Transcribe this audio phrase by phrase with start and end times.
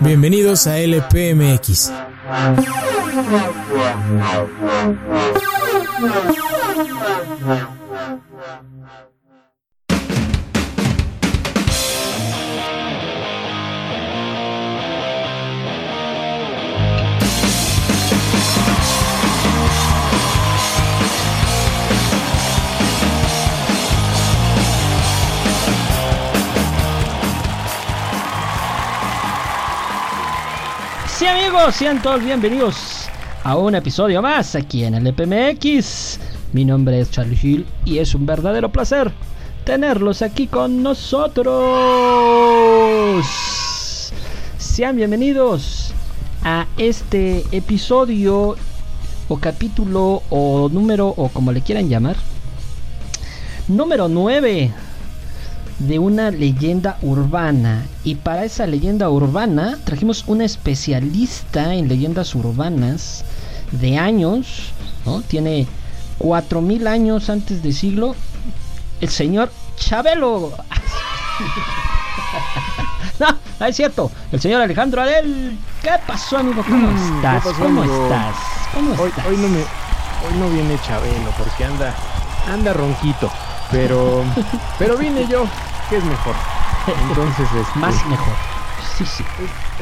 [0.00, 1.92] Bienvenidos a LPMX.
[31.26, 33.06] Amigos, sean todos bienvenidos
[33.44, 36.18] a un episodio más aquí en el EPMX.
[36.52, 39.12] Mi nombre es Charlie Hill y es un verdadero placer
[39.64, 41.54] tenerlos aquí con nosotros.
[44.58, 45.94] Sean bienvenidos
[46.42, 48.56] a este episodio
[49.28, 52.16] o capítulo o número o como le quieran llamar.
[53.68, 54.72] Número 9
[55.86, 57.84] de una leyenda urbana.
[58.04, 63.24] Y para esa leyenda urbana trajimos un especialista en leyendas urbanas
[63.72, 64.72] de años,
[65.04, 65.22] ¿no?
[65.22, 65.66] Tiene
[66.18, 68.14] 4000 años antes de siglo.
[69.00, 70.52] El señor Chabelo.
[73.18, 73.26] no,
[73.58, 74.10] no es cierto.
[74.30, 75.58] El señor Alejandro Adel.
[75.82, 76.62] ¿Qué pasó, amigo?
[76.62, 77.42] ¿Cómo estás?
[77.42, 78.02] ¿qué pasó, ¿Cómo amigo?
[78.04, 78.36] estás?
[78.72, 79.26] ¿Cómo Hoy, estás?
[79.26, 81.92] hoy no me, hoy no viene Chabelo porque anda,
[82.48, 83.30] anda ronquito.
[83.72, 84.22] Pero,
[84.78, 85.44] pero vine yo,
[85.88, 86.34] que es mejor.
[87.08, 88.34] Entonces, este, Más mejor.
[88.96, 89.24] Sí, sí.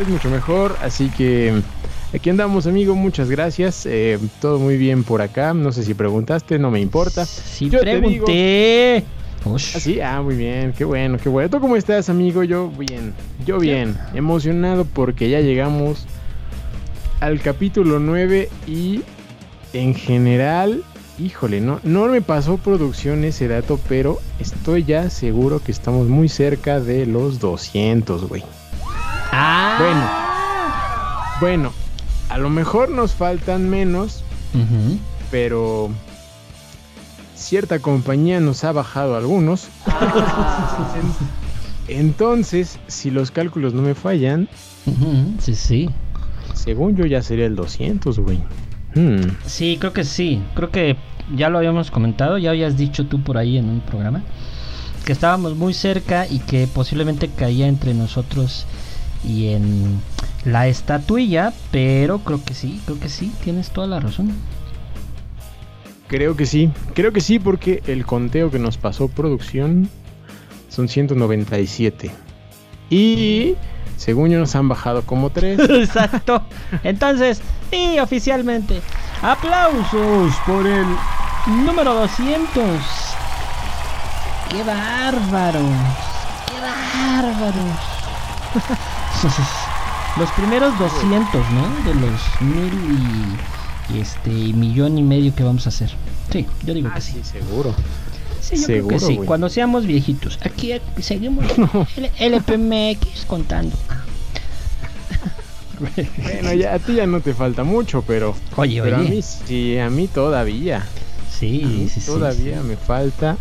[0.00, 0.76] es mucho mejor.
[0.82, 1.62] Así que
[2.14, 2.94] aquí andamos, amigo.
[2.94, 3.86] Muchas gracias.
[3.86, 5.54] Eh, todo muy bien por acá.
[5.54, 7.24] No sé si preguntaste, no me importa.
[7.26, 9.04] Sí, Yo te pregunté.
[9.44, 11.48] Ah, sí, ah, muy bien, qué bueno, qué bueno.
[11.48, 12.44] ¿Tú cómo estás, amigo?
[12.44, 13.14] Yo bien,
[13.46, 16.06] yo bien, emocionado porque ya llegamos
[17.20, 19.02] al capítulo 9 y
[19.72, 20.84] en general,
[21.20, 26.28] híjole, no, no me pasó producción ese dato, pero estoy ya seguro que estamos muy
[26.28, 28.42] cerca de los 200, güey.
[29.32, 29.76] Ah.
[31.40, 31.72] Bueno,
[32.28, 34.24] a lo mejor nos faltan menos,
[35.30, 35.90] pero
[37.34, 39.68] cierta compañía nos ha bajado algunos.
[41.88, 44.48] Entonces, si los cálculos no me fallan,
[45.40, 45.90] Sí, sí.
[46.54, 48.38] según yo ya sería el 200, güey.
[48.94, 50.42] Hmm, Sí, creo que sí.
[50.54, 50.96] Creo que
[51.34, 54.22] ya lo habíamos comentado, ya habías dicho tú por ahí en un programa
[55.04, 58.66] que estábamos muy cerca y que posiblemente caía entre nosotros
[59.24, 60.00] y en
[60.44, 64.32] la estatuilla, pero creo que sí, creo que sí, tienes toda la razón.
[66.06, 69.88] Creo que sí, creo que sí porque el conteo que nos pasó producción
[70.68, 72.10] son 197.
[72.90, 73.54] Y
[73.96, 75.60] según yo nos han bajado como 3.
[75.70, 76.42] Exacto.
[76.82, 78.80] Entonces, y oficialmente,
[79.22, 80.86] aplausos por el
[81.46, 82.80] número 200.
[84.50, 85.62] ¡Qué bárbaros!
[86.46, 87.78] ¡Qué bárbaros!
[90.18, 91.68] los primeros 200, ¿no?
[91.84, 93.38] De los mil
[93.90, 95.90] y, y este millón y medio que vamos a hacer.
[96.32, 97.12] Sí, yo digo Ah, que sí.
[97.12, 97.74] sí, seguro.
[98.40, 99.16] Sí, yo creo seguro, que sí.
[99.24, 100.38] Cuando seamos viejitos.
[100.44, 101.44] Aquí seguimos
[102.18, 103.76] LPMX contando.
[105.78, 109.08] Bueno, ya a ti ya no te falta mucho, pero, Oye, pero a oye.
[109.08, 110.86] mí sí, a mí todavía.
[111.46, 112.06] A Sí, sí, sí.
[112.06, 113.36] todavía me falta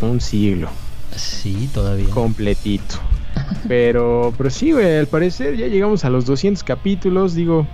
[0.00, 0.68] un siglo
[1.16, 2.08] Sí, todavía.
[2.10, 2.96] completito.
[3.68, 7.34] Pero, pero sí, güey, al parecer ya llegamos a los 200 capítulos.
[7.34, 7.66] Digo,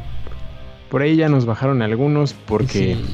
[0.91, 3.05] por ahí ya nos bajaron algunos porque, Sí.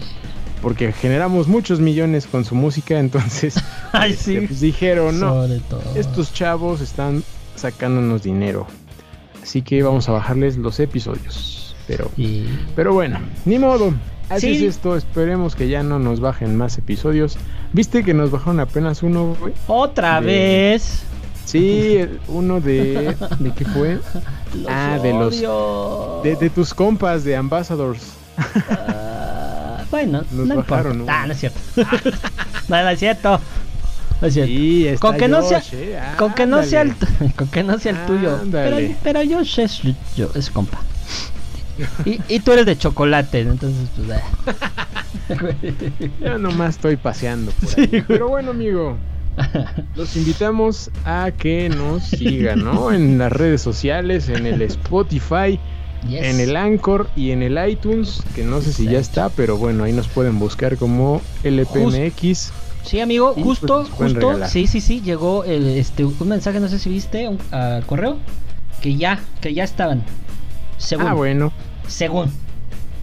[0.62, 2.98] porque generamos muchos millones con su música.
[3.00, 3.54] Entonces,
[3.92, 4.46] Ay, este, sí.
[4.46, 5.44] pues dijeron, no,
[5.96, 7.24] estos chavos están
[7.56, 8.66] sacándonos dinero.
[9.42, 11.74] Así que vamos a bajarles los episodios.
[11.88, 12.10] Pero,
[12.76, 13.92] pero bueno, ni modo.
[14.28, 14.66] Así Sí.
[14.66, 14.96] es esto.
[14.96, 17.36] Esperemos que ya no nos bajen más episodios.
[17.72, 19.52] ¿Viste que nos bajaron apenas uno, güey?
[19.66, 21.02] Otra De- vez.
[21.44, 23.14] Sí, uno de.
[23.38, 23.94] ¿De qué fue?
[24.54, 26.20] Los Ah, de los- odio.
[26.24, 28.02] De, de tus compas de Ambassadors.
[28.70, 31.22] Ah, bueno, Nos no bajaron, importa.
[31.22, 31.58] Ah, no es cierto.
[32.68, 33.40] no, no es cierto.
[34.20, 34.50] No es cierto.
[34.52, 36.94] Sí, con que no sea, eh, con que no sea el,
[37.36, 38.38] con que no sea el tuyo.
[38.50, 39.82] Pero, pero yo es,
[40.16, 40.78] yo es compa.
[42.04, 44.08] Y, y tú eres de chocolate, entonces pues.
[44.10, 45.74] eh.
[46.24, 48.04] Yo nomás estoy paseando por Sí, ahí.
[48.06, 48.96] Pero bueno, amigo.
[49.96, 52.90] Los invitamos a que nos sigan, ¿no?
[52.92, 55.58] En las redes sociales, en el Spotify,
[56.08, 56.22] Yes.
[56.22, 59.82] en el Anchor y en el iTunes, que no sé si ya está, pero bueno,
[59.84, 62.52] ahí nos pueden buscar como LPMX.
[62.84, 64.48] Sí, amigo, Y, justo, pues, justo, regalar.
[64.48, 68.18] sí, sí, sí, llegó el, este, un mensaje, no sé si viste, un- al correo,
[68.80, 70.04] que ya, que ya estaban.
[70.78, 71.52] Según, Ah, bueno,
[71.88, 72.30] según,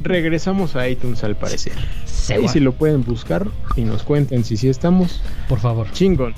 [0.02, 1.74] regresamos a iTunes al parecer.
[1.75, 2.50] Ahí según.
[2.50, 5.22] si lo pueden buscar y nos cuenten si sí estamos.
[5.50, 5.92] Por favor.
[5.92, 6.34] Chingón.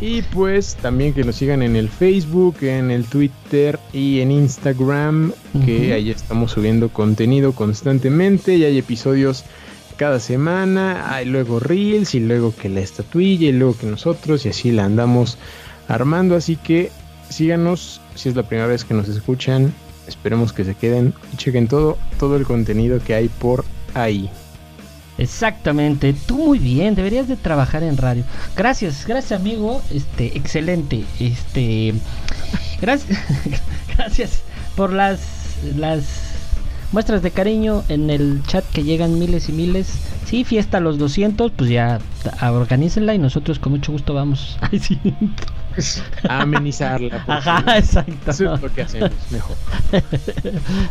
[0.00, 5.32] Y pues también que nos sigan en el Facebook, en el Twitter y en Instagram,
[5.64, 9.44] que ahí estamos subiendo contenido constantemente y hay episodios
[9.96, 14.48] cada semana, hay luego reels y luego que la estatuilla y luego que nosotros y
[14.48, 15.38] así la andamos
[15.86, 16.90] armando, así que
[17.28, 19.72] síganos si es la primera vez que nos escuchan,
[20.06, 23.64] esperemos que se queden y chequen todo, todo el contenido que hay por
[23.94, 24.30] ahí.
[25.18, 28.24] Exactamente, tú muy bien, deberías de trabajar en radio.
[28.56, 31.94] Gracias, gracias amigo, este, excelente, este,
[32.80, 33.18] gracias,
[33.96, 34.42] gracias
[34.74, 35.20] por las,
[35.76, 36.32] las
[36.92, 39.92] muestras de cariño en el chat que llegan miles y miles.
[40.24, 41.98] Sí, fiesta a los 200, pues ya
[42.40, 44.58] organícenla y nosotros con mucho gusto vamos.
[44.72, 44.98] Ay, sí.
[46.28, 47.24] Amenizarla.
[47.26, 48.30] Ajá, exacto.
[48.30, 49.56] Eso es lo que hacemos mejor.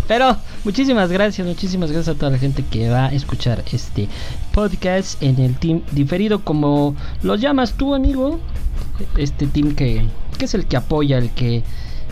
[0.07, 4.07] Pero muchísimas gracias, muchísimas gracias a toda la gente que va a escuchar este
[4.53, 8.39] podcast en el team diferido, como los llamas tú, amigo.
[9.17, 10.05] Este team que,
[10.37, 11.63] que es el que apoya, el que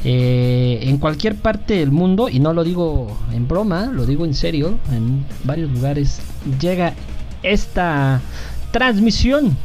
[0.05, 4.33] eh, en cualquier parte del mundo, y no lo digo en broma, lo digo en
[4.33, 6.21] serio, en varios lugares
[6.59, 6.93] llega
[7.43, 8.21] esta
[8.71, 9.57] transmisión.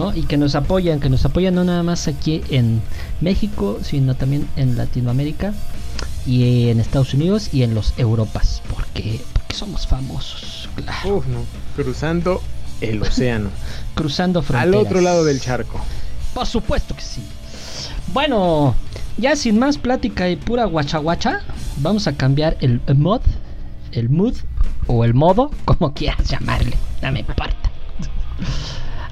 [0.00, 0.14] ¿No?
[0.16, 2.80] Y que nos apoyan, que nos apoyan no nada más aquí en
[3.20, 5.52] México, sino también en Latinoamérica
[6.26, 11.16] y en Estados Unidos y en los Europas, porque, porque somos famosos, claro.
[11.16, 11.40] Uf, no.
[11.76, 12.42] Cruzando
[12.80, 13.50] el océano.
[13.94, 14.74] cruzando fronteras.
[14.74, 15.80] Al otro lado del charco.
[16.34, 17.22] Por supuesto que sí.
[18.12, 18.74] Bueno,
[19.18, 21.40] ya sin más plática y pura guacha guacha,
[21.78, 23.20] vamos a cambiar el mod,
[23.92, 24.34] el mood
[24.86, 27.70] o el modo, como quieras llamarle, no me importa.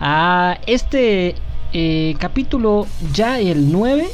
[0.00, 1.34] A este
[1.72, 4.08] eh, capítulo, ya el 9,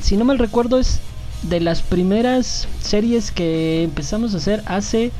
[0.00, 1.00] si no mal recuerdo, es
[1.42, 5.10] de las primeras series que empezamos a hacer hace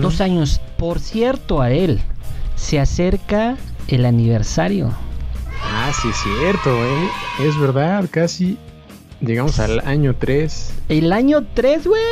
[0.00, 0.60] dos años.
[0.76, 2.00] Por cierto, a él
[2.56, 3.56] se acerca
[3.88, 4.92] el aniversario.
[5.62, 7.08] Ah, sí, es cierto, eh.
[7.40, 8.58] Es verdad, casi
[9.20, 10.72] llegamos al año 3.
[10.88, 12.02] El año 3, güey.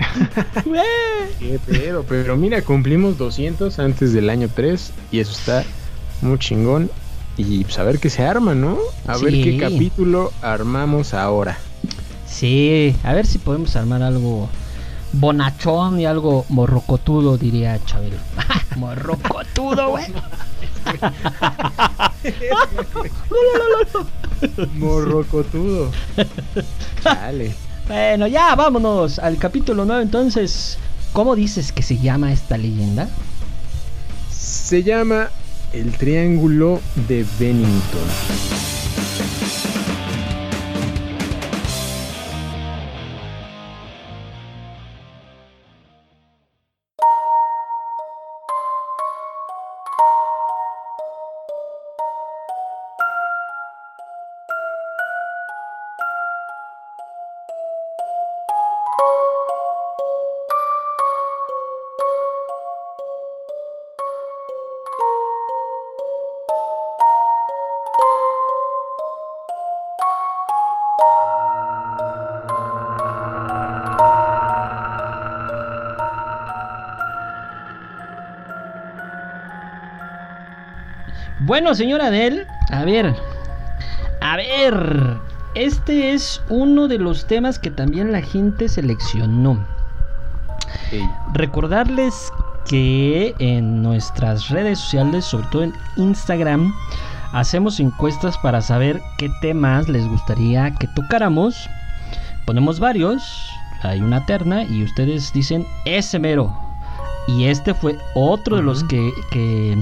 [1.38, 5.64] Qué pedo, pero mira, cumplimos 200 antes del año 3 y eso está
[6.22, 6.90] muy chingón.
[7.36, 8.78] Y pues a ver qué se arma, ¿no?
[9.06, 11.58] A ver qué capítulo armamos ahora.
[12.26, 14.48] Sí, a ver si podemos armar algo
[15.12, 18.16] bonachón y algo morrocotudo, diría Chabelo.
[18.76, 20.04] morrocotudo, güey.
[24.74, 25.90] Morrocotudo.
[27.04, 27.54] Dale.
[27.88, 30.78] Bueno, ya vámonos al capítulo 9 entonces.
[31.12, 33.08] ¿Cómo dices que se llama esta leyenda?
[34.30, 35.30] Se llama
[35.72, 38.00] El Triángulo de Bennington.
[81.50, 83.12] Bueno, señora Adel, a ver,
[84.20, 85.16] a ver,
[85.56, 89.58] este es uno de los temas que también la gente seleccionó.
[91.32, 92.32] Recordarles
[92.68, 96.72] que en nuestras redes sociales, sobre todo en Instagram,
[97.32, 101.68] hacemos encuestas para saber qué temas les gustaría que tocáramos.
[102.46, 103.50] Ponemos varios,
[103.82, 106.56] hay una terna y ustedes dicen ese mero.
[107.26, 109.76] Y este fue otro de los que, que,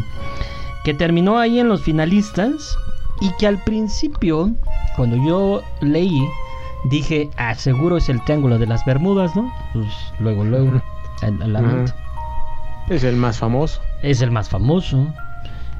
[0.89, 2.79] que terminó ahí en los finalistas
[3.21, 4.55] y que al principio,
[4.97, 6.27] cuando yo leí,
[6.89, 9.53] dije, ah, seguro es el Triángulo de las Bermudas, ¿no?
[9.75, 9.87] Pues
[10.19, 10.81] luego, luego.
[12.89, 13.83] Es el más famoso.
[14.01, 15.07] Es el más famoso,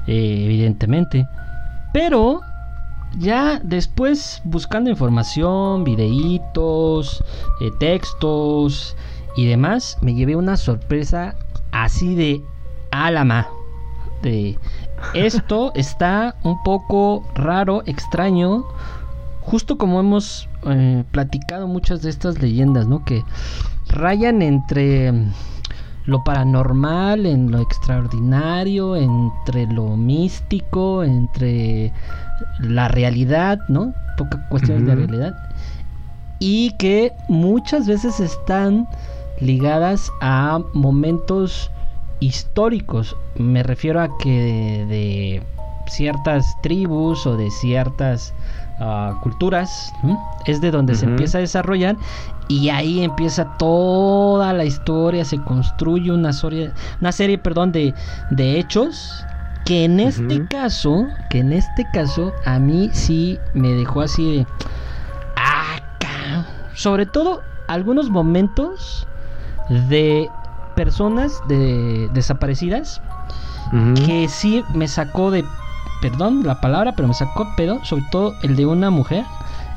[0.05, 1.27] eh, evidentemente.
[1.91, 2.41] Pero
[3.17, 7.23] ya después buscando información, videitos,
[7.61, 8.95] eh, textos
[9.35, 11.33] y demás, me llevé una sorpresa
[11.71, 12.43] así de
[12.91, 13.47] alama.
[14.21, 14.59] De
[15.13, 18.65] esto está un poco raro, extraño,
[19.41, 23.03] justo como hemos eh, platicado muchas de estas leyendas, ¿no?
[23.03, 23.23] Que
[23.87, 25.31] rayan entre mm,
[26.05, 31.93] lo paranormal, en lo extraordinario, entre lo místico, entre
[32.59, 33.93] la realidad, ¿no?
[34.17, 35.35] Poca cuestiones de realidad.
[36.39, 38.87] Y que muchas veces están
[39.39, 41.71] ligadas a momentos
[42.19, 43.15] históricos.
[43.35, 45.43] Me refiero a que de, de
[45.89, 48.33] ciertas tribus o de ciertas
[48.79, 49.93] ah, culturas,
[50.45, 51.97] es de donde se empieza a desarrollar
[52.47, 56.71] y ahí empieza toda la historia, se construye una, serie,
[57.01, 57.93] una serie perdón, de,
[58.31, 59.25] de hechos
[59.65, 64.47] que en este caso, que en este caso a mí sí me dejó así de...
[65.35, 69.07] Ah, sobre todo algunos momentos
[69.89, 70.29] de
[70.79, 73.01] personas de, desaparecidas
[74.05, 75.43] que sí me sacó de
[76.01, 79.25] perdón la palabra pero me sacó pedo sobre todo el de una mujer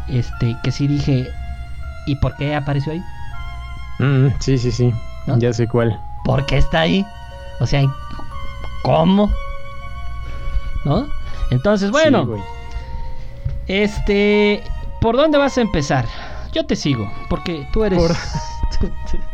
[0.06, 1.28] este que sí dije
[2.06, 3.02] y por qué apareció ahí
[3.98, 4.94] mm, sí sí sí.
[5.38, 6.00] Ya sé cuál.
[6.24, 7.04] Por qué está ahí
[7.58, 7.82] o sea
[8.84, 9.28] cómo
[10.84, 11.08] no
[11.50, 12.28] entonces bueno
[13.66, 14.62] este
[15.00, 16.06] por dónde vas a empezar
[16.52, 18.00] yo te sigo porque tú eres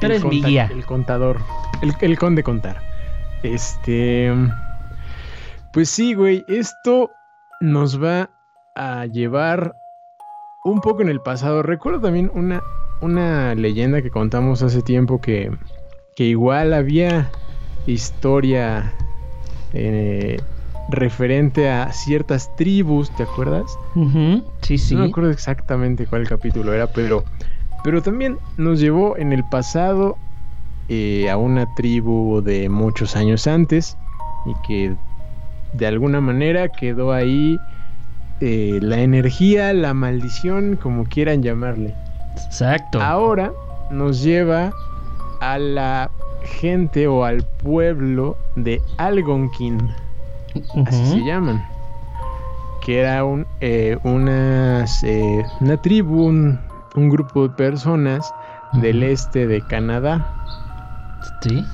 [0.00, 0.68] Tú eres mi guía.
[0.72, 1.40] El contador.
[1.82, 2.80] El, el conde contar.
[3.42, 4.32] Este.
[5.72, 6.44] Pues sí, güey.
[6.48, 7.10] Esto
[7.60, 8.30] nos va
[8.74, 9.76] a llevar
[10.64, 11.62] un poco en el pasado.
[11.62, 12.62] Recuerdo también una,
[13.00, 15.50] una leyenda que contamos hace tiempo que,
[16.16, 17.30] que igual había
[17.86, 18.92] historia
[19.72, 20.38] eh,
[20.90, 23.64] referente a ciertas tribus, ¿te acuerdas?
[24.62, 24.94] Sí, sí.
[24.94, 27.24] No me acuerdo exactamente cuál capítulo era, pero
[27.82, 30.16] pero también nos llevó en el pasado
[30.88, 33.96] eh, a una tribu de muchos años antes
[34.46, 34.96] y que
[35.72, 37.58] de alguna manera quedó ahí
[38.40, 41.94] eh, la energía, la maldición, como quieran llamarle.
[42.46, 43.00] Exacto.
[43.00, 43.52] Ahora
[43.90, 44.72] nos lleva
[45.40, 46.10] a la
[46.42, 49.90] gente o al pueblo de Algonquin,
[50.86, 51.64] así se llaman,
[52.84, 54.86] que era un, eh, una
[55.82, 56.58] tribu, un,
[56.94, 58.34] un grupo de personas
[58.72, 60.26] del este de Canadá.
[61.40, 61.64] Sí.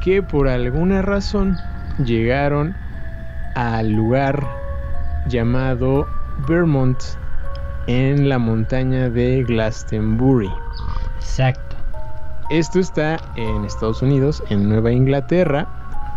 [0.00, 1.56] Que por alguna razón
[2.04, 2.74] llegaron
[3.54, 4.46] al lugar
[5.28, 6.06] llamado
[6.48, 6.98] Vermont
[7.86, 10.50] en la montaña de Glastonbury.
[11.16, 11.76] Exacto.
[12.50, 15.66] Esto está en Estados Unidos, en Nueva Inglaterra.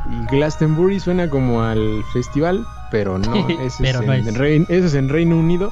[0.10, 4.02] Y Glastonbury suena como al festival, pero no, es, en eso
[4.70, 5.72] es en Reino Unido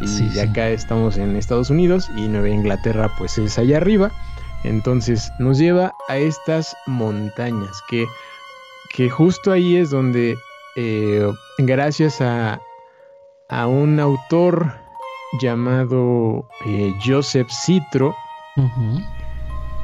[0.00, 4.10] y acá estamos en Estados Unidos y Nueva Inglaterra pues es allá arriba.
[4.64, 8.06] Entonces nos lleva a estas montañas que,
[8.94, 10.36] que justo ahí es donde
[10.76, 12.60] eh, gracias a,
[13.48, 14.72] a, un autor
[15.40, 18.14] llamado eh, Joseph Citro,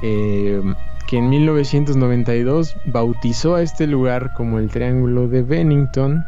[0.02, 0.60] eh,
[1.06, 6.24] que en 1992 bautizó a este lugar como el Triángulo de Bennington,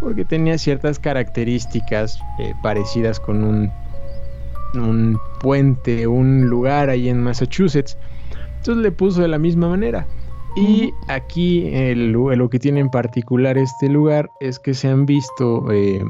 [0.00, 3.70] porque tenía ciertas características eh, parecidas con un,
[4.74, 7.96] un puente, un lugar ahí en Massachusetts.
[8.56, 10.06] Entonces le puso de la misma manera.
[10.56, 16.02] Y aquí lo que tiene en particular este lugar es que se han visto, eh,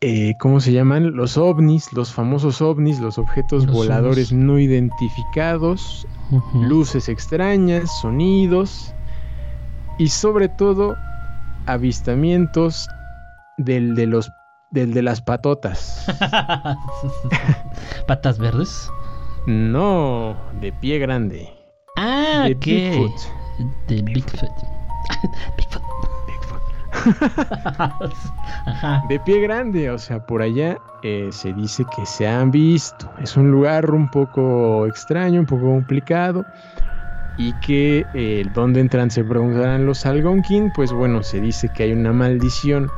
[0.00, 1.14] eh, ¿cómo se llaman?
[1.14, 6.08] Los ovnis, los famosos ovnis, los objetos voladores no identificados,
[6.54, 8.92] luces extrañas, sonidos
[9.98, 10.96] y sobre todo
[11.68, 12.88] avistamientos
[13.58, 14.32] del de los
[14.70, 16.06] del de las patotas.
[18.06, 18.90] ¿Patas verdes?
[19.46, 21.48] No, de pie grande.
[21.96, 23.12] Ah, de Bigfoot.
[23.86, 24.42] De Bigfoot.
[25.56, 26.62] Bigfoot.
[29.08, 33.10] de pie grande, o sea, por allá eh, se dice que se han visto.
[33.22, 36.44] Es un lugar un poco extraño, un poco complicado
[37.38, 41.92] y que eh, donde entran se preguntarán los Algonquin, pues bueno, se dice que hay
[41.92, 42.90] una maldición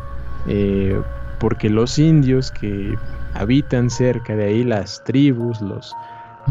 [0.47, 0.99] eh,
[1.38, 2.97] porque los indios que
[3.35, 5.94] habitan cerca de ahí, las tribus, los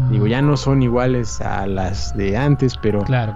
[0.08, 3.34] digo, ya no son iguales a las de antes, pero claro,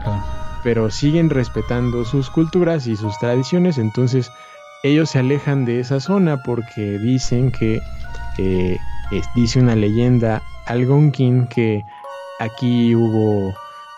[0.63, 4.31] pero siguen respetando sus culturas y sus tradiciones, entonces
[4.85, 7.81] ellos se alejan de esa zona porque dicen que
[8.39, 8.79] eh,
[9.35, 11.85] dice una leyenda Algonquin que
[12.39, 13.53] aquí hubo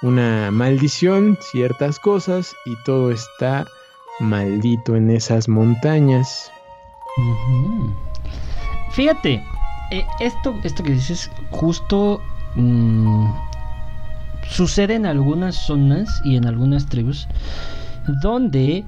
[0.06, 3.66] una maldición, ciertas cosas y todo está
[4.20, 6.50] maldito en esas montañas.
[8.92, 9.42] Fíjate,
[9.90, 12.20] eh, esto, esto que dices justo
[12.54, 13.26] mm,
[14.48, 17.26] sucede en algunas zonas y en algunas tribus
[18.22, 18.84] donde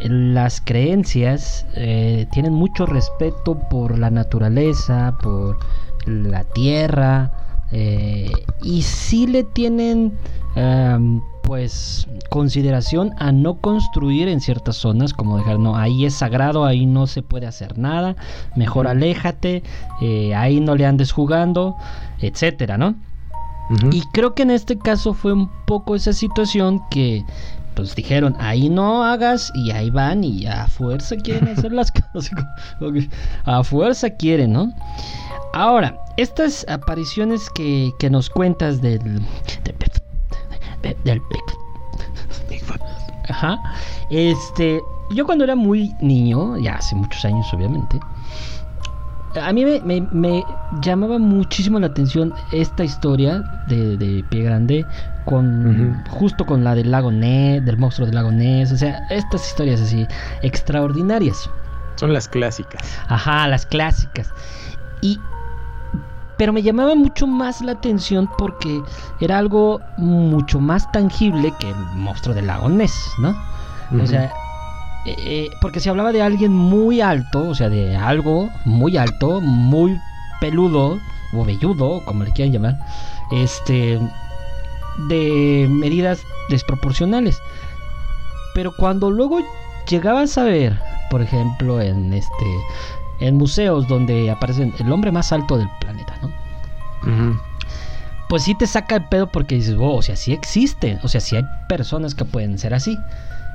[0.00, 5.58] las creencias eh, tienen mucho respeto por la naturaleza, por
[6.06, 7.39] la tierra,
[7.72, 8.30] eh,
[8.62, 10.18] y si le tienen
[11.42, 16.86] pues consideración a no construir en ciertas zonas, como dejar, no, ahí es sagrado, ahí
[16.86, 18.14] no se puede hacer nada,
[18.54, 19.64] mejor aléjate,
[20.00, 21.76] eh, ahí no le andes jugando,
[22.20, 22.94] etcétera, ¿no?
[23.92, 27.24] Y creo que en este caso fue un poco esa situación que,
[27.74, 32.30] pues dijeron, ahí no hagas y ahí van y a fuerza quieren hacer las cosas.
[33.44, 34.72] A fuerza quieren, ¿no?
[35.52, 39.02] Ahora, estas apariciones que, que nos cuentas del...
[40.82, 41.22] del, del.
[43.28, 43.58] Ajá.
[44.10, 47.98] Este, yo cuando era muy niño, ya hace muchos años obviamente,
[49.40, 50.44] a mí me, me, me,
[50.82, 54.86] llamaba muchísimo la atención esta historia de, de Pie Grande
[55.24, 59.46] con justo con la del lago Ness, del monstruo del lago Ness, o sea, estas
[59.46, 60.06] historias así
[60.42, 61.48] extraordinarias.
[61.96, 62.98] Son las clásicas.
[63.08, 64.32] Ajá, las clásicas.
[65.02, 65.20] Y
[66.36, 68.82] pero me llamaba mucho más la atención porque
[69.20, 73.36] era algo mucho más tangible que el monstruo del lago Ness, ¿no?
[74.02, 74.32] O sea,
[75.06, 79.98] eh, porque se hablaba de alguien muy alto, o sea, de algo muy alto, muy
[80.40, 80.98] peludo
[81.32, 82.78] o velludo, como le quieran llamar,
[83.30, 83.98] este,
[85.08, 87.40] de medidas desproporcionales.
[88.54, 89.40] Pero cuando luego
[89.88, 90.78] llegabas a ver,
[91.10, 92.46] por ejemplo, en este,
[93.20, 96.30] en museos donde aparecen el hombre más alto del planeta, ¿no?
[98.28, 101.20] Pues sí te saca el pedo porque dices, wow, o sea, sí existen, o sea,
[101.20, 102.98] sí hay personas que pueden ser así.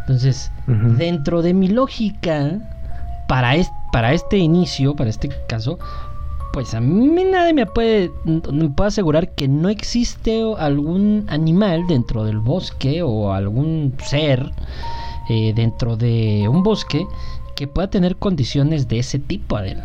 [0.05, 2.59] Entonces, dentro de mi lógica,
[3.27, 3.53] para,
[3.91, 5.79] para este inicio, para este caso,
[6.53, 12.23] pues a mí nadie me puede, me puede asegurar que no existe algún animal dentro
[12.23, 14.51] del bosque o algún ser
[15.27, 17.07] eh, dentro de un bosque
[17.55, 19.81] que pueda tener condiciones de ese tipo, Adel.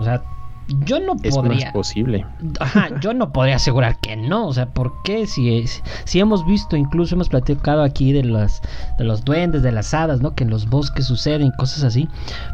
[0.00, 0.20] O sea,
[0.68, 1.66] yo no Es podría.
[1.66, 2.26] más posible.
[2.60, 5.26] Ajá, yo no podría asegurar que no, o sea, ¿por qué?
[5.26, 8.62] Si, es- si hemos visto, incluso hemos platicado aquí de las
[8.98, 10.34] de los duendes, de las hadas, ¿no?
[10.34, 12.08] Que en los bosques suceden cosas así.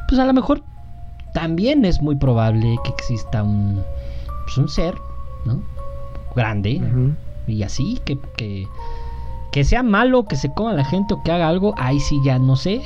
[0.09, 0.63] Pues a lo mejor
[1.33, 3.83] también es muy probable que exista un
[4.45, 4.95] pues un ser,
[5.45, 5.61] ¿no?
[6.35, 6.81] Grande
[7.47, 8.67] y así que, que
[9.53, 12.39] que sea malo, que se coma la gente o que haga algo, ahí sí ya
[12.39, 12.83] no sé,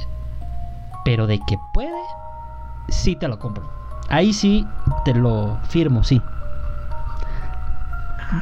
[1.04, 1.90] pero de que puede
[2.88, 3.64] sí te lo compro.
[4.10, 4.66] Ahí sí
[5.04, 6.20] te lo firmo, sí.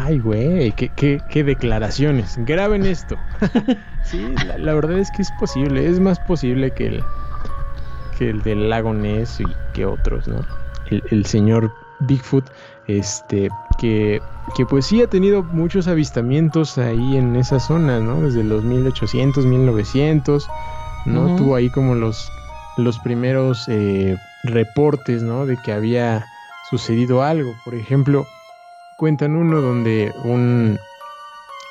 [0.00, 2.36] Ay, güey, qué, qué, qué declaraciones.
[2.38, 3.18] Graben esto.
[4.02, 5.86] sí, la, la verdad es que es posible.
[5.86, 7.04] Es más posible que el,
[8.18, 10.40] que el del lago Ness y que otros, ¿no?
[10.86, 12.44] El, el señor Bigfoot,
[12.86, 14.20] este, que,
[14.56, 18.20] que pues sí ha tenido muchos avistamientos ahí en esa zona, ¿no?
[18.22, 20.48] Desde los 1800, 1900,
[21.06, 21.26] ¿no?
[21.26, 21.36] Ujú.
[21.36, 22.30] Tuvo ahí como los,
[22.78, 25.46] los primeros eh, reportes, ¿no?
[25.46, 26.24] De que había
[26.70, 27.54] sucedido algo.
[27.64, 28.26] Por ejemplo,
[28.96, 30.78] cuentan uno donde un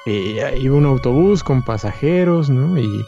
[0.06, 2.78] eh, iba un autobús con pasajeros, ¿no?
[2.78, 3.04] Y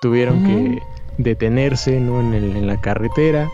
[0.00, 0.78] tuvieron que
[1.16, 2.20] detenerse, ¿no?
[2.20, 3.48] En, el- en la carretera.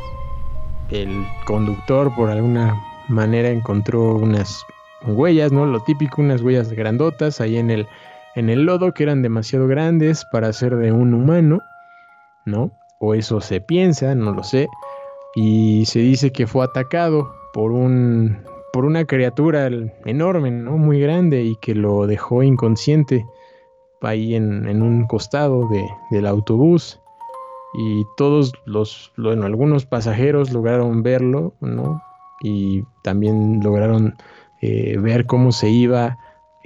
[0.90, 2.74] El conductor, por alguna
[3.08, 4.62] manera, encontró unas
[5.06, 5.64] huellas, ¿no?
[5.66, 7.86] Lo típico, unas huellas grandotas ahí en el,
[8.34, 11.60] en el lodo que eran demasiado grandes para ser de un humano,
[12.44, 12.70] ¿no?
[13.04, 14.68] O eso se piensa, no lo sé.
[15.34, 18.38] Y se dice que fue atacado por un
[18.72, 19.70] por una criatura
[20.04, 20.76] enorme, ¿no?
[20.76, 23.24] Muy grande y que lo dejó inconsciente
[24.00, 27.00] ahí en, un costado de- del autobús.
[27.74, 32.02] Y todos los, bueno, algunos pasajeros lograron verlo, ¿no?
[32.42, 34.16] Y también lograron
[34.60, 36.18] eh, ver cómo se iba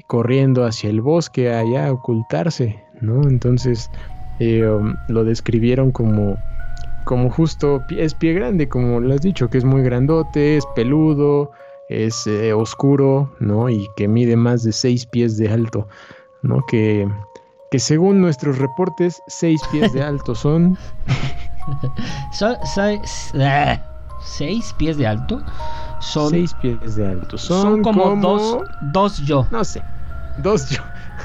[0.06, 3.22] corriendo hacia el bosque allá a ocultarse, ¿no?
[3.28, 3.90] Entonces
[4.38, 6.38] eh, um, lo describieron como,
[7.04, 11.50] como justo es pie grande, como lo has dicho, que es muy grandote, es peludo,
[11.88, 13.68] es eh, oscuro, ¿no?
[13.70, 15.88] Y que mide más de 6 pies de alto,
[16.42, 16.64] ¿no?
[16.66, 17.08] Que,
[17.70, 20.78] que según nuestros reportes, 6 pies de alto son.
[22.32, 23.02] Son, son-
[23.42, 23.80] ah,
[24.20, 25.42] seis pies de alto.
[26.00, 27.38] Son, 6 pies de alto.
[27.38, 29.46] Son, son como, dos, dos yo.
[29.50, 29.84] No sé,
[30.36, 30.80] dos yo.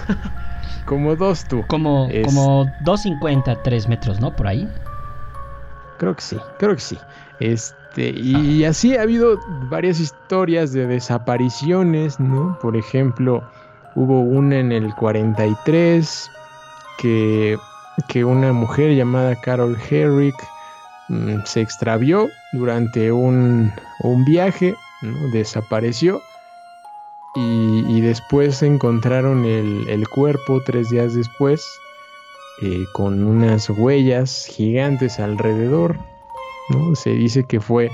[0.85, 1.65] como dos tú.
[1.67, 4.35] Como, Es- como 2.50, 3 metros, ¿no?
[4.35, 4.67] Por ahí.
[5.97, 6.97] Creo que sí, creo que sí.
[7.39, 12.57] Este, y así ha habido varias historias de desapariciones, ¿no?
[12.61, 13.43] Por ejemplo,
[13.95, 16.29] hubo una en el 43
[16.97, 17.57] que,
[18.07, 20.35] que una mujer llamada Carol Herrick
[21.09, 25.29] mm, se extravió durante un, un viaje, ¿no?
[25.31, 26.21] Desapareció.
[27.35, 31.65] Y, y después encontraron el, el cuerpo tres días después
[32.61, 35.97] eh, con unas huellas gigantes alrededor.
[36.69, 36.95] ¿no?
[36.95, 37.91] Se dice que fue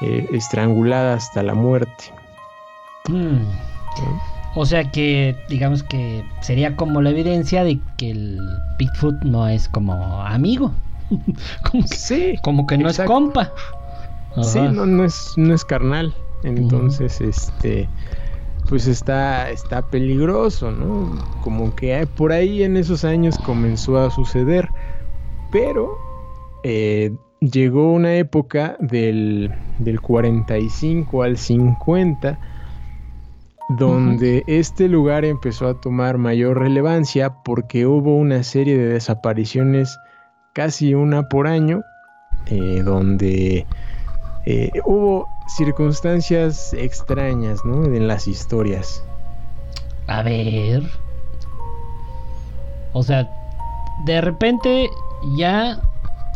[0.00, 2.12] eh, estrangulada hasta la muerte.
[3.08, 3.42] Mm.
[3.42, 4.36] ¿no?
[4.54, 8.40] O sea que, digamos que sería como la evidencia de que el
[8.78, 10.72] Bigfoot no es como amigo.
[11.70, 13.12] como, que, Sí, como que no exacto.
[13.12, 13.52] es compa.
[14.42, 16.14] sí, no, es, no es carnal.
[16.42, 17.88] Entonces, este,
[18.68, 21.18] pues está, está peligroso, ¿no?
[21.42, 24.68] Como que por ahí en esos años comenzó a suceder,
[25.50, 25.96] pero
[26.64, 32.38] eh, llegó una época del, del 45 al 50
[33.68, 39.98] donde este lugar empezó a tomar mayor relevancia porque hubo una serie de desapariciones,
[40.52, 41.82] casi una por año,
[42.46, 43.66] eh, donde
[44.46, 47.84] eh, hubo circunstancias extrañas, ¿no?
[47.84, 49.02] En las historias.
[50.06, 50.82] A ver.
[52.92, 53.28] O sea,
[54.04, 54.88] de repente
[55.36, 55.80] ya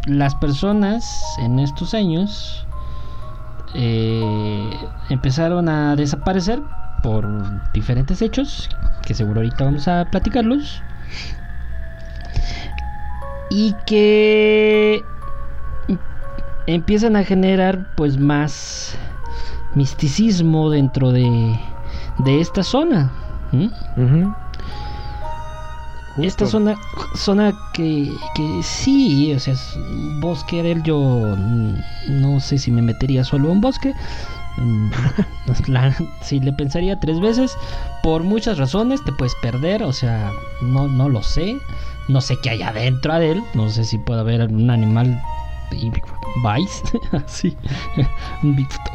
[0.06, 2.66] las personas en estos años
[3.74, 4.70] eh,
[5.08, 6.62] empezaron a desaparecer
[7.02, 7.26] por
[7.72, 8.68] diferentes hechos,
[9.02, 10.82] que seguro ahorita vamos a platicarlos.
[13.50, 15.02] Y que
[16.74, 18.96] empiezan a generar pues más
[19.74, 21.59] misticismo dentro de,
[22.18, 23.12] de esta zona.
[26.18, 26.74] Esta zona,
[27.14, 31.37] zona que, que sí, o sea, es un bosque del yo
[32.09, 33.94] no sé si me metería solo a un bosque.
[34.59, 34.90] Mm,
[36.22, 37.56] si le pensaría tres veces,
[38.02, 40.30] por muchas razones te puedes perder, o sea,
[40.61, 41.56] no, no lo sé.
[42.09, 45.22] No sé qué hay adentro de él, no sé si puede haber un animal
[45.76, 47.56] y Vice, así,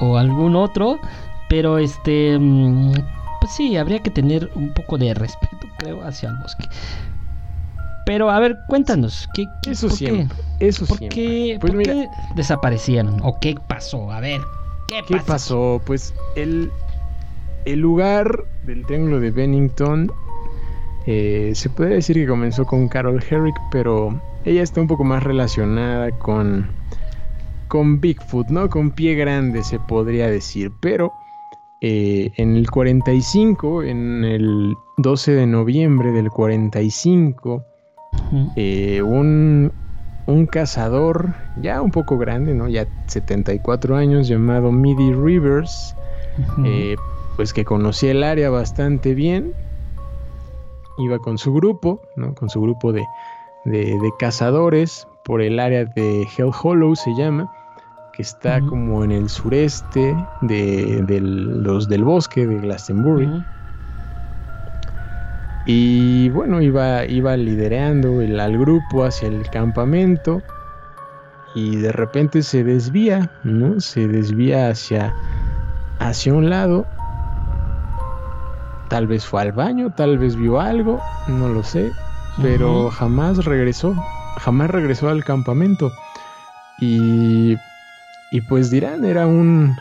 [0.02, 1.00] o algún otro,
[1.50, 2.94] pero este, mm,
[3.42, 6.68] pues sí, habría que tener un poco de respeto, creo, hacia el bosque.
[8.06, 13.20] Pero a ver, cuéntanos, ¿qué, eso siempre, qué, eso ¿por Qué, pues qué desaparecieron?
[13.24, 14.12] ¿O qué pasó?
[14.12, 14.42] A ver,
[14.88, 15.82] ¿qué, ¿Qué pasó?
[15.86, 16.72] Pues el,
[17.66, 20.12] el lugar del Triángulo de Bennington
[21.08, 25.24] eh, se puede decir que comenzó con Carol Herrick, pero ella está un poco más
[25.24, 26.68] relacionada con,
[27.68, 28.70] con Bigfoot, ¿no?
[28.70, 31.14] Con pie grande se podría decir, pero
[31.82, 37.64] eh, en el 45, en el 12 de noviembre del 45,
[38.56, 39.72] eh, un,
[40.26, 42.68] un cazador ya un poco grande, ¿no?
[42.70, 45.96] Ya 74 años, llamado Midi Rivers,
[46.66, 46.96] eh,
[47.36, 49.54] pues que conocía el área bastante bien,
[50.98, 52.34] iba con su grupo, ¿no?
[52.36, 53.06] Con su grupo de,
[53.66, 57.52] de, cazadores por el área de Hell Hollow se llama,
[58.14, 63.44] que está como en el sureste de, los del bosque de Glastonbury.
[65.68, 70.44] Y bueno, iba, iba liderando el, al grupo hacia el campamento
[71.56, 73.80] y de repente se desvía, ¿no?
[73.80, 75.16] Se desvía hacia,
[76.00, 76.86] hacia un lado.
[78.90, 81.92] Tal vez fue al baño, tal vez vio algo, no lo sé
[82.42, 83.96] pero jamás regresó,
[84.38, 85.92] jamás regresó al campamento.
[86.80, 87.56] Y,
[88.32, 89.76] y pues dirán, era un,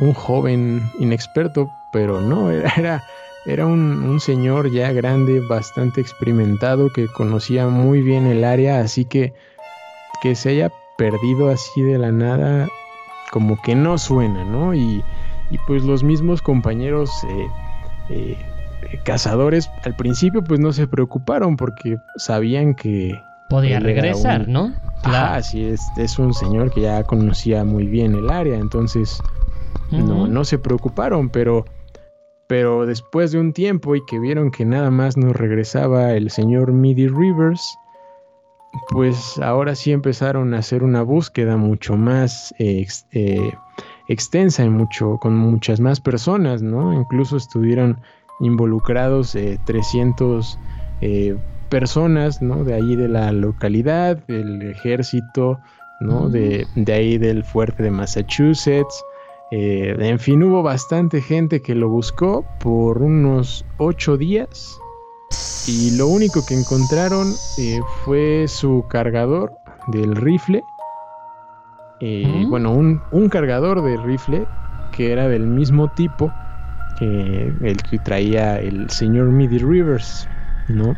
[0.00, 3.04] un joven inexperto, pero no, era,
[3.46, 9.04] era, un, un, señor ya grande, bastante experimentado, que conocía muy bien el área, así
[9.04, 9.34] que
[10.22, 12.68] que se haya perdido así de la nada,
[13.30, 14.74] como que no suena, ¿no?
[14.74, 15.04] Y,
[15.50, 17.46] y pues los mismos compañeros eh,
[18.08, 18.38] eh,
[19.04, 24.74] cazadores al principio pues no se preocuparon porque sabían que podía regresar, ¿no?
[25.02, 29.20] Claro, sí es, es un señor que ya conocía muy bien el área, entonces
[29.90, 31.64] no, no se preocuparon, pero
[32.48, 36.72] pero después de un tiempo y que vieron que nada más nos regresaba el señor
[36.72, 37.76] Midi Rivers,
[38.90, 42.86] pues ahora sí empezaron a hacer una búsqueda mucho más eh,
[44.08, 46.92] extensa y mucho, con muchas más personas, ¿no?
[46.92, 47.98] Incluso estuvieron
[48.40, 50.58] involucrados 300
[51.00, 51.36] eh, eh,
[51.68, 52.64] personas, ¿no?
[52.64, 55.58] De ahí de la localidad, del ejército,
[56.00, 56.28] ¿no?
[56.28, 59.04] De, ahí del fuerte de Massachusetts.
[59.50, 64.78] Eh, en fin, hubo bastante gente que lo buscó por unos ocho días.
[65.66, 67.32] Y lo único que encontraron
[68.04, 69.52] fue su cargador
[69.88, 70.62] del rifle.
[72.00, 74.46] Bueno, un, un cargador de rifle
[74.92, 76.32] que era del mismo tipo
[77.00, 80.28] el que traía el señor Midi Rivers,
[80.68, 80.96] ¿no?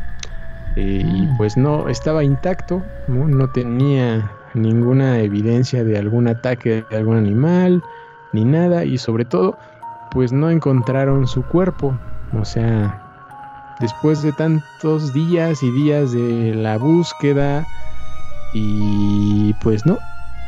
[0.77, 1.37] Eh, y mm.
[1.37, 3.27] pues no, estaba intacto, ¿no?
[3.27, 7.83] No tenía ninguna evidencia de algún ataque de algún animal,
[8.33, 9.59] ni nada, y sobre todo,
[10.11, 11.99] pues no encontraron su cuerpo,
[12.33, 13.03] o sea,
[13.81, 17.67] después de tantos días y días de la búsqueda,
[18.55, 19.99] y pues no,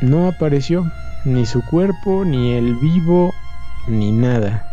[0.01, 0.91] no apareció
[1.25, 3.33] ni su cuerpo, ni el vivo,
[3.87, 4.65] ni nada.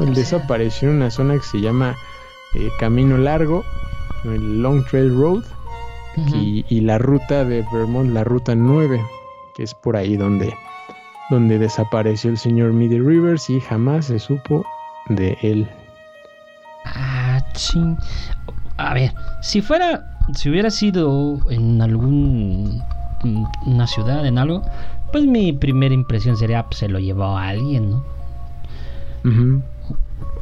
[0.00, 1.94] Él desapareció en una zona que se llama
[2.54, 3.64] eh, Camino Largo,
[4.24, 5.44] el Long Trail Road,
[6.16, 9.00] y, la ruta de Vermont, la ruta 9,
[9.54, 10.54] que es por ahí donde,
[11.30, 14.64] donde desapareció el señor Midi Rivers y jamás se supo
[15.08, 15.70] de él.
[16.84, 17.96] Ah, ching.
[18.76, 22.82] A ver, si fuera, si hubiera sido en algún
[23.66, 24.62] una ciudad, en algo,
[25.12, 28.04] pues mi primera impresión sería, pues, se lo llevó a alguien, ¿no?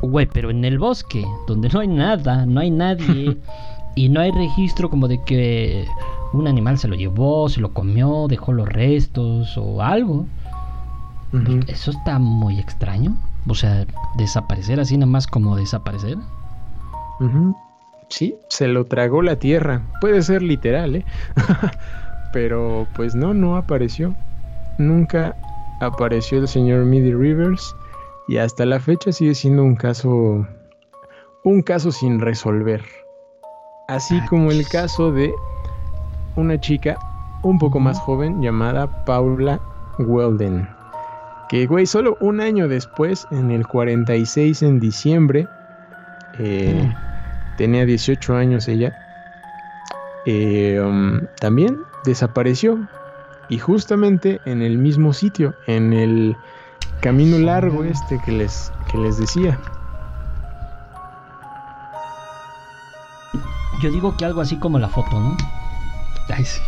[0.03, 3.37] Güey, pero en el bosque, donde no hay nada, no hay nadie,
[3.95, 5.87] y no hay registro como de que
[6.33, 10.27] un animal se lo llevó, se lo comió, dejó los restos o algo.
[11.33, 11.61] Ujú.
[11.66, 13.16] Eso está muy extraño.
[13.47, 16.19] O sea, desaparecer así nada más como desaparecer.
[18.09, 19.83] Sí, se lo tragó la tierra.
[20.01, 21.05] Puede ser literal, ¿eh?
[22.33, 24.14] Pero pues no, no apareció.
[24.79, 25.37] Nunca
[25.81, 27.75] apareció el señor Midi Rivers
[28.29, 30.47] y hasta la fecha sigue siendo un caso
[31.45, 32.83] un caso sin resolver.
[33.88, 35.35] Así Ah, como el caso de
[36.37, 36.97] una chica
[37.43, 39.61] un poco más joven llamada Paula
[39.99, 40.69] Weldon.
[41.49, 45.49] Que, güey, solo un año después, en el 46 en diciembre,
[46.38, 46.95] eh,
[47.57, 48.95] tenía 18 años ella,
[50.27, 52.79] eh, um, también desapareció.
[53.49, 56.37] Y justamente en el mismo sitio, en el
[57.03, 59.59] camino largo este que les, que les decía.
[63.83, 65.37] Yo digo que algo así como la foto, ¿no?
[66.37, 66.61] Ay, sí.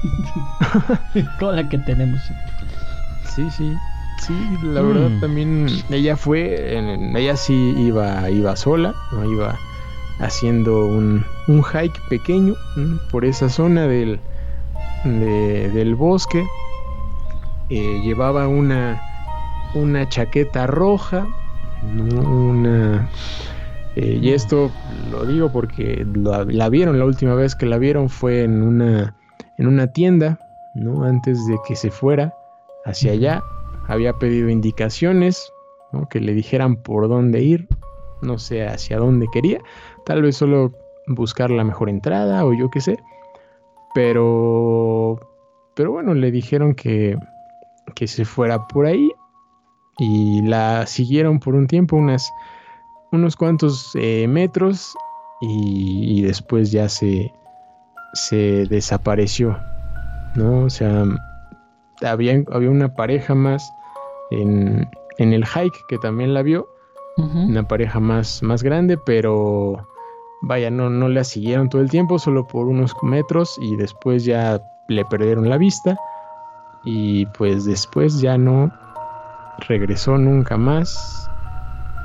[1.39, 2.21] como la que tenemos.
[3.35, 3.73] Sí, sí.
[4.27, 4.87] Sí, la Mm.
[4.89, 9.59] verdad también ella fue, en- ella sí iba, iba sola, no iba
[10.21, 12.55] haciendo un, un hike pequeño
[13.11, 14.21] por esa zona del,
[15.05, 16.45] de- del bosque.
[17.69, 19.01] Eh, llevaba una,
[19.75, 21.27] una chaqueta roja,
[21.83, 23.09] una,
[23.97, 24.71] eh, y esto
[25.11, 29.15] lo digo porque la, la vieron la última vez que la vieron fue en una,
[29.59, 30.39] en una tienda,
[30.75, 31.05] ¿no?
[31.05, 32.35] Antes de que se fuera
[32.85, 33.43] hacia allá.
[33.89, 35.51] Había pedido indicaciones,
[35.93, 36.09] ¿no?
[36.09, 37.69] que le dijeran por dónde ir,
[38.23, 39.61] no sé hacia dónde quería,
[40.07, 40.73] tal vez solo
[41.09, 42.97] buscar la mejor entrada o yo qué sé.
[43.95, 45.21] Pero,
[45.75, 47.19] pero bueno, le dijeron que,
[47.95, 49.11] que se fuera por ahí
[49.99, 52.33] y la siguieron por un tiempo, unas,
[53.13, 54.95] unos cuantos eh, metros
[55.41, 57.33] y, y después ya se,
[58.15, 59.59] se desapareció,
[60.35, 60.65] ¿no?
[60.65, 61.05] O sea,
[62.03, 63.71] había, había una pareja más
[64.31, 66.69] en, en el hike que también la vio,
[67.19, 69.87] una pareja más, más grande, pero
[70.43, 74.61] vaya, no, no la siguieron todo el tiempo, solo por unos metros y después ya
[74.89, 75.97] le perdieron la vista
[76.85, 78.71] y pues después ya no
[79.69, 81.31] regresó nunca más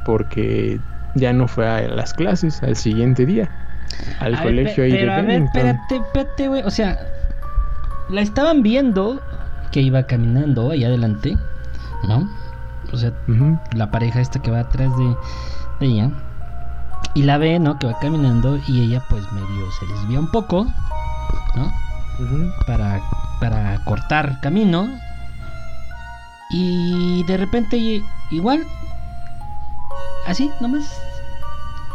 [0.05, 0.79] porque
[1.15, 3.49] ya no fue a las clases al siguiente día
[4.19, 6.61] al A ver, colegio pe- ahí de Pero a ver, espérate, espérate, güey.
[6.63, 6.97] O sea,
[8.09, 9.21] la estaban viendo
[9.71, 11.37] que iba caminando ahí adelante,
[12.07, 12.29] ¿no?
[12.93, 13.11] O sea,
[13.75, 15.05] la pareja esta que va atrás de,
[15.79, 16.11] de ella.
[17.17, 17.79] Y la ve, ¿no?
[17.79, 20.67] Que va caminando y ella pues medio se desvía un poco,
[21.55, 21.73] ¿no?
[22.67, 23.01] Para,
[23.39, 24.87] para cortar camino.
[26.51, 28.63] Y de repente igual,
[30.27, 30.83] así nomás,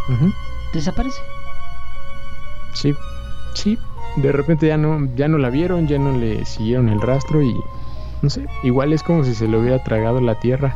[0.08, 0.32] Ujú.
[0.74, 1.20] desaparece.
[2.74, 2.92] Sí,
[3.54, 3.78] sí.
[4.16, 7.54] De repente ya no, ya no la vieron, ya no le siguieron el rastro y
[8.22, 10.74] no sé, igual es como si se le hubiera tragado la tierra.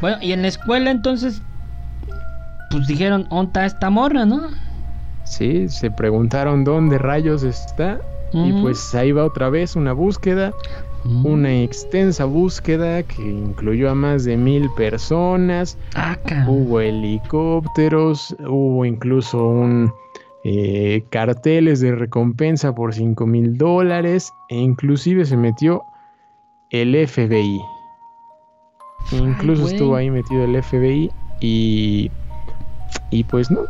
[0.00, 1.42] Bueno, y en la escuela entonces,
[2.70, 4.42] pues dijeron, ¿onta esta morra, no?
[5.24, 8.00] Sí, se preguntaron dónde rayos está
[8.32, 10.52] y pues ahí va otra vez una búsqueda,
[11.04, 15.78] una extensa búsqueda que incluyó a más de mil personas.
[15.94, 16.48] Ah, cabrón.
[16.48, 19.92] Hubo helicópteros, hubo incluso un
[20.44, 25.82] eh, carteles de recompensa por 5 mil dólares e inclusive se metió
[26.70, 27.60] el FBI.
[29.12, 32.10] Incluso estuvo ahí metido el FBI y,
[33.10, 33.60] y pues no.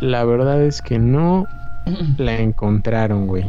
[0.00, 1.46] La verdad es que no
[2.18, 3.44] la encontraron, güey.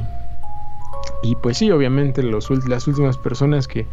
[1.24, 3.88] Y pues sí, obviamente los, las últimas personas que,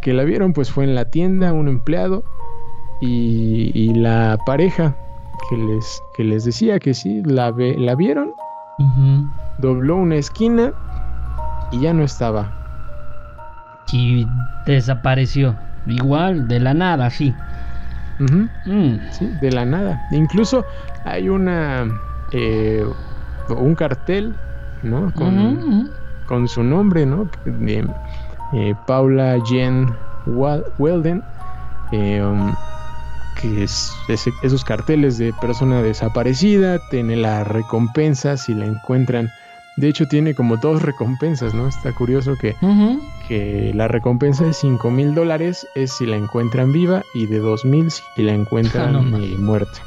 [0.00, 2.24] que la vieron pues fue en la tienda, un empleado
[3.00, 4.96] y, y la pareja
[5.50, 8.32] que les, que les decía que sí, la, ve- la vieron,
[9.58, 10.72] dobló una esquina
[11.70, 12.52] y ya no estaba.
[13.92, 14.26] Y
[14.66, 15.56] desapareció.
[15.86, 17.34] Igual, de la nada, sí.
[18.18, 19.10] Mm.
[19.10, 20.00] sí, de la nada.
[20.10, 20.64] Incluso
[21.04, 21.84] hay una
[22.32, 22.84] eh,
[23.48, 24.36] un cartel,
[24.82, 25.12] ¿no?
[25.12, 25.92] Con,
[26.26, 27.28] con su nombre, ¿no?
[27.44, 27.84] De
[28.52, 29.94] eh, Paula Jen
[30.26, 31.22] Weldon,
[31.92, 32.54] eh, um,
[33.40, 33.92] que es
[34.42, 39.30] esos carteles de persona desaparecida, tiene la recompensa si la encuentran.
[39.76, 41.68] De hecho, tiene como dos recompensas, ¿no?
[41.68, 42.54] Está curioso que.
[43.28, 47.64] Que la recompensa de 5 mil dólares es si la encuentran viva y de 2
[47.64, 49.80] mil si la encuentran eh, muerta.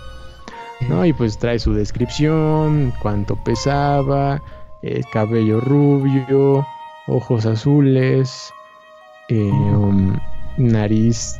[0.89, 1.05] ¿no?
[1.05, 4.41] Y pues trae su descripción, cuánto pesaba,
[4.83, 6.65] eh, cabello rubio,
[7.07, 8.53] ojos azules,
[9.29, 10.17] eh, um,
[10.57, 11.39] nariz,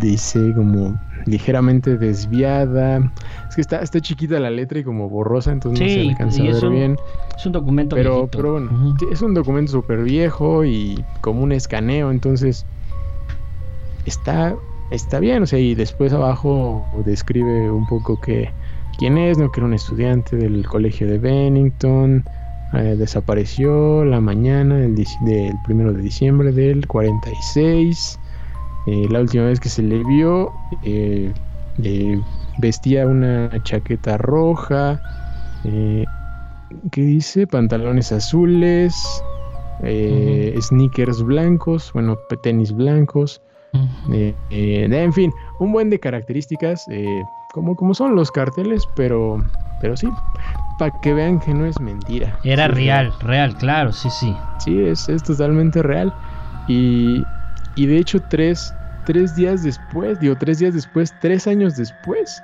[0.00, 3.12] dice como ligeramente desviada.
[3.48, 6.46] Es que está, está chiquita la letra y como borrosa, entonces no se alcanza a
[6.46, 6.96] ver un bien.
[7.36, 8.38] Es un documento Pero, viejito.
[8.38, 12.66] pero bueno, es un documento súper viejo y como un escaneo, entonces
[14.06, 14.56] está,
[14.90, 18.50] está bien, o sea, y después abajo describe un poco que
[18.98, 22.24] quién es, no que era un estudiante del colegio de Bennington,
[22.74, 28.18] eh, desapareció la mañana del, del primero de diciembre del 46,
[28.86, 31.34] eh, la última vez que se le vio eh,
[31.82, 32.22] eh,
[32.58, 35.00] vestía una chaqueta roja,
[35.64, 36.04] eh,
[36.90, 37.46] ¿qué dice?
[37.46, 39.22] Pantalones azules,
[40.60, 43.40] sneakers blancos, bueno, tenis blancos,
[44.50, 49.44] en fin, un buen de características, eh, como, como son los carteles, pero,
[49.78, 50.10] pero sí,
[50.76, 52.38] para que vean que no es mentira.
[52.42, 54.36] Era Sí, real, real, claro, sí, sí.
[54.58, 56.14] Sí, es, es totalmente real.
[56.66, 57.26] Y,
[57.74, 62.42] y de hecho, tres, tres días después, digo, tres días después, tres años después,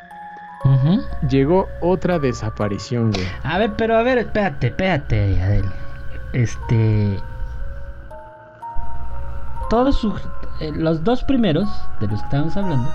[1.28, 3.26] llegó otra desaparición, güey.
[3.44, 5.64] A ver, pero a ver, espérate, espérate, Adel.
[6.32, 7.20] Este.
[9.70, 10.20] Todos sus-
[10.60, 11.68] eh, los dos primeros
[12.00, 12.88] de los que estábamos hablando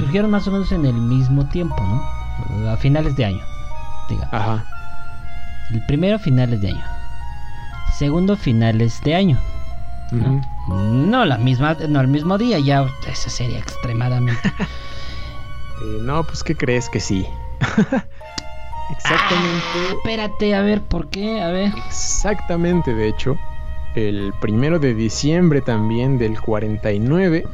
[0.00, 2.70] surgieron más o menos en el mismo tiempo, ¿no?
[2.70, 3.42] A finales de año,
[4.08, 4.32] digamos.
[4.32, 4.64] Ajá.
[5.72, 6.84] El primero, finales de año.
[7.98, 9.38] Segundo, finales de año.
[10.10, 14.52] No la misma, no el mismo día, ya eso sería extremadamente.
[15.78, 17.26] Eh, no, pues, ¿qué crees que sí?
[18.90, 19.92] Exactamente.
[19.92, 21.42] Espérate, a ver, ¿por qué?
[21.42, 21.70] A ver.
[21.86, 23.38] Exactamente, de hecho,
[23.94, 27.44] el primero de diciembre también del 49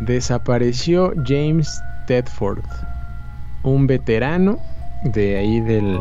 [0.00, 2.64] desapareció James Tedford,
[3.62, 4.58] un veterano
[5.02, 6.00] de ahí del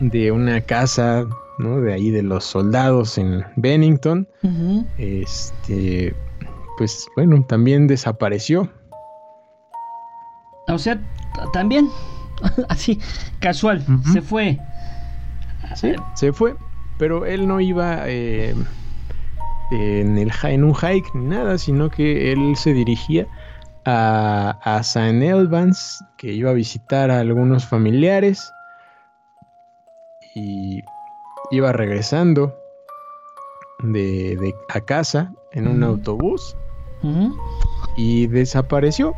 [0.00, 1.24] de una casa,
[1.58, 1.80] ¿no?
[1.80, 4.28] De ahí de los soldados en Bennington.
[4.98, 6.14] Este,
[6.78, 8.70] pues bueno, también desapareció.
[10.68, 11.00] O sea,
[11.52, 11.88] también,
[12.68, 13.00] así,
[13.40, 14.58] casual, se fue.
[15.74, 16.54] Sí, se fue,
[16.98, 18.54] pero él no iba eh,
[19.70, 23.26] en, el, en un hike ni nada, sino que él se dirigía
[23.84, 25.30] a, a St.
[25.30, 28.52] Albans, que iba a visitar a algunos familiares
[30.34, 30.82] y
[31.52, 32.58] iba regresando
[33.80, 36.56] de, de- a casa en un autobús
[37.96, 39.14] y desapareció.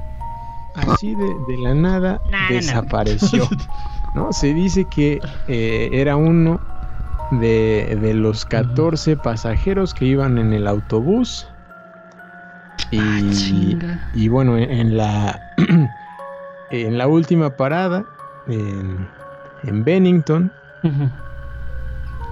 [0.75, 2.55] Así de, de la nada no.
[2.55, 3.49] desapareció.
[4.15, 4.33] ¿no?
[4.33, 6.61] Se dice que eh, era uno
[7.31, 11.47] de, de los 14 pasajeros que iban en el autobús.
[12.91, 15.41] Y, Ah, y bueno, en, la
[16.71, 18.05] en la última parada
[18.49, 19.09] en,
[19.65, 20.53] en Bennington.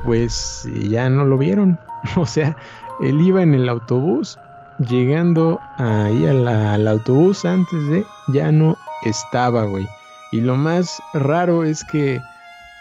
[0.05, 1.79] Pues ya no lo vieron.
[2.17, 2.57] O sea,
[3.01, 4.37] él iba en el autobús,
[4.79, 9.87] llegando ahí al autobús antes de, ya no estaba, güey.
[10.33, 12.21] Y lo más raro es que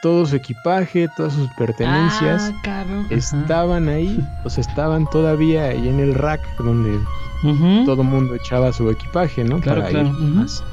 [0.01, 5.99] todo su equipaje, todas sus pertenencias Ah, estaban ahí, o sea, estaban todavía ahí en
[5.99, 6.97] el rack donde
[7.43, 7.85] Ujú.
[7.85, 9.59] todo mundo echaba su equipaje, ¿no?
[9.59, 10.63] Claro, Para claro, ir más,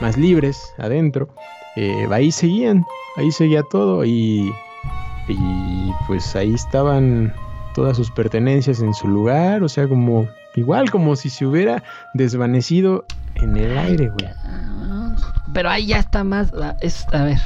[0.00, 1.28] más libres adentro.
[1.76, 2.84] Eh, ahí seguían,
[3.16, 4.52] ahí seguía todo y,
[5.28, 7.32] y pues ahí estaban
[7.74, 11.82] todas sus pertenencias en su lugar, o sea, como igual como si se hubiera
[12.14, 13.04] desvanecido
[13.36, 14.28] en el aire, güey.
[15.52, 16.52] Pero ahí ya está más.
[16.60, 17.38] ah, Es, a ver.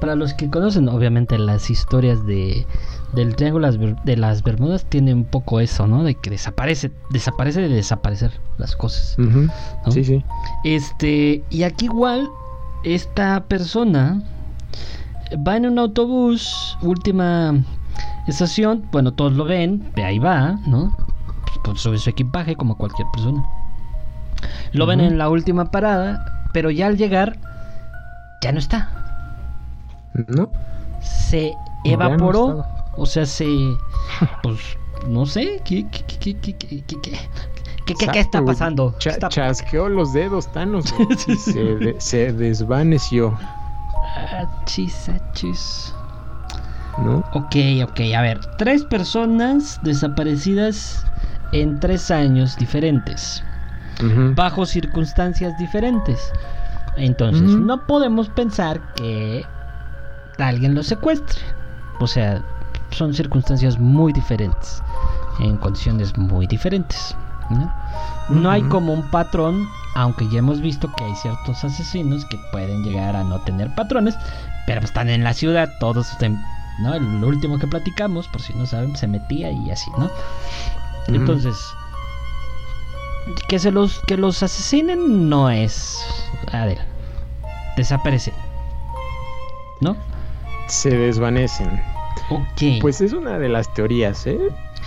[0.00, 2.66] Para los que conocen, obviamente, las historias de
[3.12, 3.70] del Triángulo
[4.04, 6.04] de las Bermudas, tiene un poco eso, ¿no?
[6.04, 9.16] De que desaparece, desaparece de desaparecer las cosas.
[9.88, 10.22] Sí, sí.
[10.64, 12.28] Este, y aquí igual,
[12.84, 14.22] esta persona
[15.36, 17.54] va en un autobús, última
[18.26, 20.96] estación, bueno, todos lo ven, de ahí va, ¿no?
[21.64, 23.44] Pues sobre su equipaje, como cualquier persona.
[24.72, 27.38] Lo ven en la última parada, pero ya al llegar,
[28.42, 28.90] ya no está.
[30.28, 30.50] ¿No?
[31.00, 31.52] Se
[31.84, 32.64] evaporó,
[32.96, 33.46] o sea, se...
[34.42, 34.58] Pues,
[35.06, 38.20] no sé, ¿qué, qué, qué, qué, qué, qué?
[38.20, 38.94] Está pasando?
[38.98, 40.94] Chasqueó los dedos, Thanos.
[41.98, 43.36] se, desvaneció.
[44.16, 45.94] Achis, achis.
[46.98, 47.24] ¿no?
[47.32, 48.40] Ok, ok, a ver.
[48.56, 51.04] Tres personas desaparecidas
[51.52, 53.42] en tres años diferentes,
[54.34, 56.32] bajo circunstancias diferentes.
[56.96, 59.46] Entonces, no podemos pensar que
[60.38, 61.40] alguien lo secuestre.
[62.00, 62.42] O sea,
[62.90, 64.82] son circunstancias muy diferentes,
[65.40, 67.16] en condiciones muy diferentes.
[67.50, 67.70] ¿No?
[68.28, 72.82] No hay como un patrón, aunque ya hemos visto que hay ciertos asesinos que pueden
[72.84, 74.16] llegar a no tener patrones,
[74.66, 76.28] pero pues están en la ciudad, todos, se-
[76.80, 76.94] ¿no?
[76.94, 80.10] El último que platicamos, por si no saben, se metía y así, ¿no?
[81.08, 81.56] Entonces,
[83.48, 85.98] que se los que los asesinen no es,
[86.52, 86.78] a ver,
[87.76, 88.34] desaparecen,
[89.80, 89.96] ¿no?
[90.66, 91.80] Se desvanecen.
[92.30, 92.80] Ok.
[92.82, 94.38] Pues es una de las teorías, ¿eh?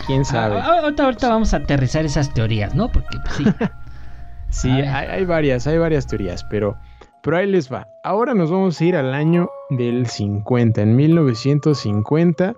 [0.05, 0.57] ¿Quién sabe?
[0.59, 2.89] Ah, ah, ahorita, ahorita vamos a aterrizar esas teorías, ¿no?
[2.91, 3.45] Porque pues, sí.
[4.49, 6.75] Sí, hay, hay varias, hay varias teorías, pero,
[7.21, 7.87] pero ahí les va.
[8.03, 12.53] Ahora nos vamos a ir al año del 50, en 1950.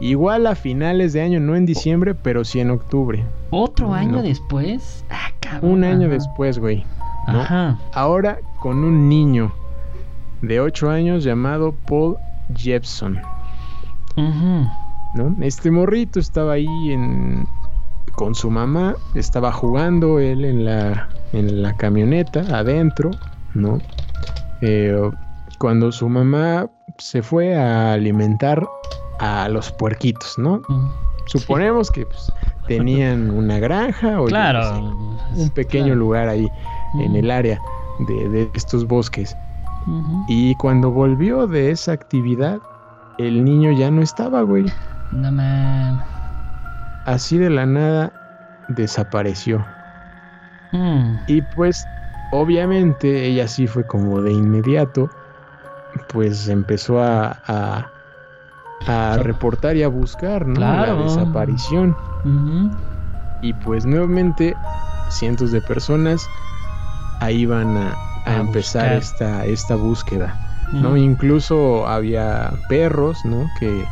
[0.00, 3.24] Igual a finales de año, no en diciembre, pero sí en octubre.
[3.50, 4.22] Otro año No.
[4.22, 5.04] después.
[5.10, 5.70] Ah, cabrón.
[5.72, 6.14] Un año Ajá.
[6.14, 6.84] después, güey.
[7.28, 7.40] ¿no?
[7.42, 7.78] Ajá.
[7.92, 9.52] Ahora con un niño
[10.42, 12.16] de 8 años llamado Paul
[12.56, 13.20] Jepson.
[14.16, 14.66] Ujú.
[15.14, 15.34] ¿No?
[15.40, 17.46] Este morrito estaba ahí en,
[18.12, 23.10] con su mamá, estaba jugando él en la, en la camioneta adentro,
[23.54, 23.78] ¿no?
[24.60, 25.10] Eh,
[25.58, 28.66] cuando su mamá se fue a alimentar
[29.20, 30.62] a los puerquitos, ¿no?
[30.68, 30.88] Mm.
[31.26, 32.32] Suponemos que pues,
[32.66, 34.34] tenían una granja o sé,
[35.36, 36.00] un pequeño claro.
[36.00, 36.48] lugar ahí
[37.00, 37.60] en el área
[38.00, 39.36] de, de estos bosques.
[40.28, 42.58] Y cuando volvió de esa actividad,
[43.18, 44.66] el niño ya no estaba, güey.
[45.10, 46.04] No ma-
[47.04, 48.12] así de la nada
[48.68, 49.64] desapareció.
[50.72, 51.16] Mm.
[51.26, 51.86] Y pues
[52.32, 55.08] obviamente ella sí fue como de inmediato,
[56.08, 57.90] pues empezó a, a,
[58.86, 59.22] a Sí.
[59.22, 60.54] reportar y a buscar ¿no?
[60.54, 60.96] Claro.
[60.96, 61.96] la desaparición.
[63.40, 64.54] Y pues nuevamente
[65.10, 66.28] cientos de personas
[67.20, 67.94] ahí van a,
[68.26, 69.02] a A empezar buscar.
[69.02, 70.38] esta, esta búsqueda.
[70.72, 70.98] ¿no?
[70.98, 73.46] Incluso había perros, ¿no?
[73.58, 73.86] Que,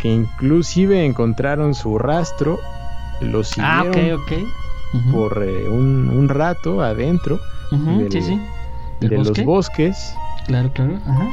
[0.00, 2.58] que inclusive encontraron su rastro,
[3.20, 4.20] lo Ah, siguieron
[5.12, 7.40] por eh, un, un rato adentro
[7.72, 8.40] Ujú, del- sí, sí.
[9.00, 9.40] ¿Del de bosque?
[9.40, 10.14] los bosques,
[10.46, 10.98] Claro, claro.
[11.06, 11.28] Ajá.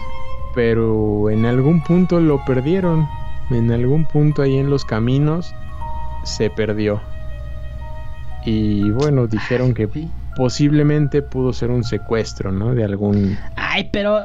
[0.54, 3.08] pero en algún punto lo perdieron.
[3.52, 5.54] En algún punto ahí en los caminos
[6.24, 7.02] se perdió.
[8.44, 9.90] Y bueno, dijeron que
[10.36, 12.76] posiblemente pudo ser un secuestro, ¿no?
[12.76, 14.20] De algún Ay, pero.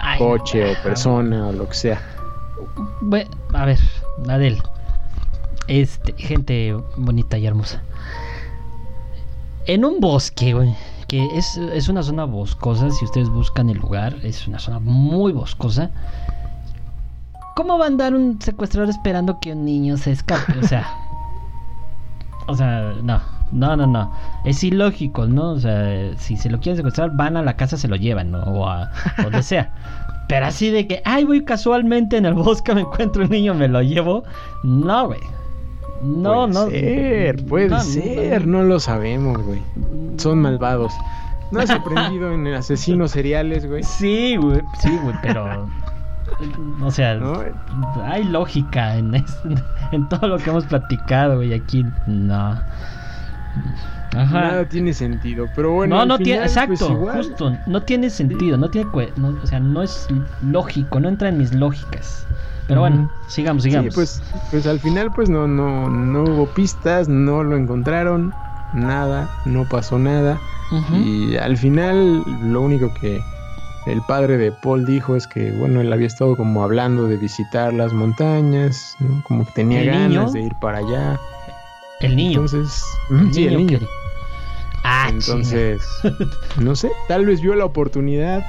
[0.00, 0.72] ay, coche no.
[0.72, 2.00] o persona o lo que sea.
[3.54, 3.78] A ver,
[4.28, 4.62] Adel.
[5.68, 7.82] Este, gente bonita y hermosa.
[9.66, 10.74] En un bosque, güey.
[11.08, 12.90] Que es, es una zona boscosa.
[12.90, 15.90] Si ustedes buscan el lugar, es una zona muy boscosa.
[17.54, 20.58] ¿Cómo va a andar un secuestrador esperando que un niño se escape?
[20.58, 20.86] O sea.
[22.46, 23.20] o sea, no.
[23.52, 24.12] No, no, no.
[24.44, 25.50] Es ilógico, ¿no?
[25.50, 28.40] O sea, si se lo quieren secuestrar, van a la casa, se lo llevan, ¿no?
[28.40, 28.90] O a
[29.22, 29.72] donde sea.
[30.28, 33.68] Pero así de que, ay, voy casualmente en el bosque, me encuentro un niño, me
[33.68, 34.24] lo llevo.
[34.64, 35.20] No, güey.
[36.02, 36.68] No, puede no.
[36.68, 39.62] ser, puede no, no, ser, no lo sabemos, güey.
[40.18, 40.92] Son malvados.
[41.52, 43.82] ¿No has aprendido en asesinos seriales, güey?
[43.84, 45.68] Sí, güey, sí, güey, pero.
[46.82, 47.40] O sea, ¿No?
[48.02, 49.38] hay lógica en, es-
[49.92, 51.54] en todo lo que hemos platicado, güey.
[51.54, 52.60] Aquí no.
[54.16, 54.40] Ajá.
[54.40, 55.96] Nada tiene sentido, pero bueno.
[55.96, 59.60] no, no tiene, final, pues, exacto, justo, no tiene sentido, no tiene, no, o sea,
[59.60, 60.06] no es
[60.42, 62.26] lógico, no entra en mis lógicas.
[62.66, 63.94] Pero bueno, sigamos, Sí, sigamos.
[63.94, 68.32] pues, pues al final pues no, no, no hubo pistas, no lo encontraron,
[68.72, 70.40] nada, no pasó nada.
[70.92, 73.20] Y al final lo único que
[73.86, 77.72] el padre de Paul dijo es que, bueno, él había estado como hablando de visitar
[77.72, 79.22] las montañas, ¿no?
[79.28, 80.30] como que tenía ¿El ganas niño?
[80.32, 81.20] de ir para allá.
[82.00, 82.40] el niño.
[82.40, 82.82] Entonces,
[83.30, 83.78] sí, el niño.
[84.88, 85.82] Ah, Entonces,
[86.60, 88.44] no sé, tal vez vio la oportunidad.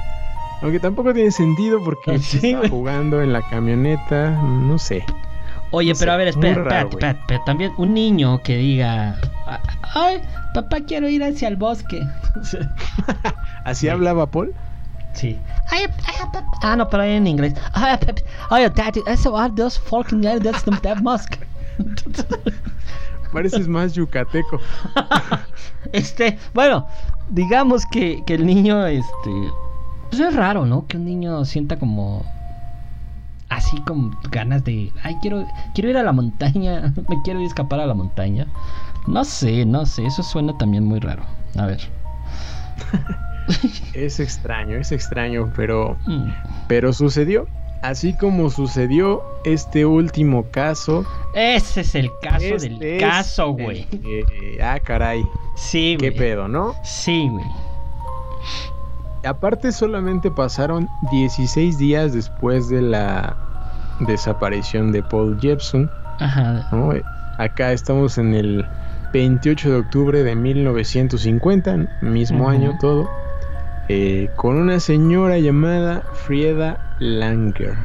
[0.62, 2.68] Aunque tampoco tiene sentido porque Sí, güey.
[2.70, 5.04] jugando en la camioneta, no sé.
[5.70, 6.94] Oye, No pero sé, a ver, espera, raro, espérate, güey.
[6.96, 9.16] espérate, pero también un niño que diga,
[9.94, 10.20] ay,
[10.54, 12.00] papá, quiero ir hacia el bosque.
[13.64, 13.88] ¿Así Sí.
[13.88, 14.52] hablaba Paul?
[15.14, 15.38] Sí.
[15.70, 16.44] Ay, ay, papá.
[16.62, 17.54] Ah, no, pero en inglés.
[17.74, 21.38] Ay, daddy, eso are those fucking guys, that's the that mosque.
[23.32, 24.58] Pareces más yucateco.
[25.92, 26.86] Este, bueno,
[27.30, 29.30] digamos que, que el niño, este,
[30.10, 30.86] pues es raro, ¿no?
[30.86, 32.26] Que un niño sienta como
[33.48, 37.86] así como ganas de, ay, quiero, quiero ir a la montaña, me quiero escapar a
[37.86, 38.46] la montaña.
[39.06, 41.22] No sé, no sé, eso suena también muy raro.
[41.56, 41.80] A ver.
[43.94, 46.28] Es extraño, es extraño, pero, Mm.
[46.68, 47.46] pero sucedió.
[47.82, 51.04] Así como sucedió este último caso.
[51.34, 53.86] Ese es el caso Este del caso, güey.
[54.62, 55.24] ah, caray.
[55.54, 56.18] Sí, ¿Qué güey.
[56.18, 56.74] pedo, no?
[56.82, 57.44] Sí, güey.
[59.24, 63.36] Aparte solamente pasaron 16 días después de la
[64.00, 65.90] desaparición de Paul Jepson.
[67.38, 68.66] Acá estamos en el
[69.12, 73.08] 28 de octubre de 1950, mismo año todo,
[73.88, 77.76] eh, con una señora llamada Frieda Langer,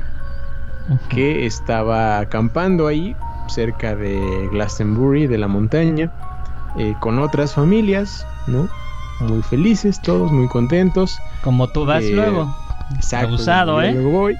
[1.09, 3.15] que estaba acampando ahí
[3.47, 6.11] cerca de Glastonbury, de la montaña,
[6.77, 8.67] eh, con otras familias, ¿no?
[9.21, 11.17] Muy felices, todos muy contentos.
[11.41, 12.53] Como tú vas eh, luego.
[12.95, 13.27] Exacto.
[13.27, 13.93] Abusado, ¿eh?
[13.93, 14.35] Luego voy.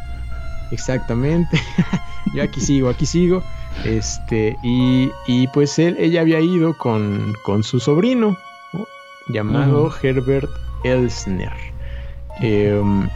[0.72, 1.61] Exactamente.
[2.34, 3.43] yo aquí sigo, aquí sigo.
[3.86, 8.38] Este, y, y pues él, ella había ido con, con su sobrino,
[9.28, 10.49] llamado Herbert
[10.84, 11.53] Elsner.
[12.41, 13.07] Em,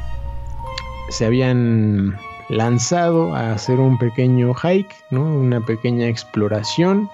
[1.10, 2.16] se habían
[2.50, 5.24] lanzado a hacer un pequeño hike, ¿no?
[5.24, 7.10] una pequeña exploración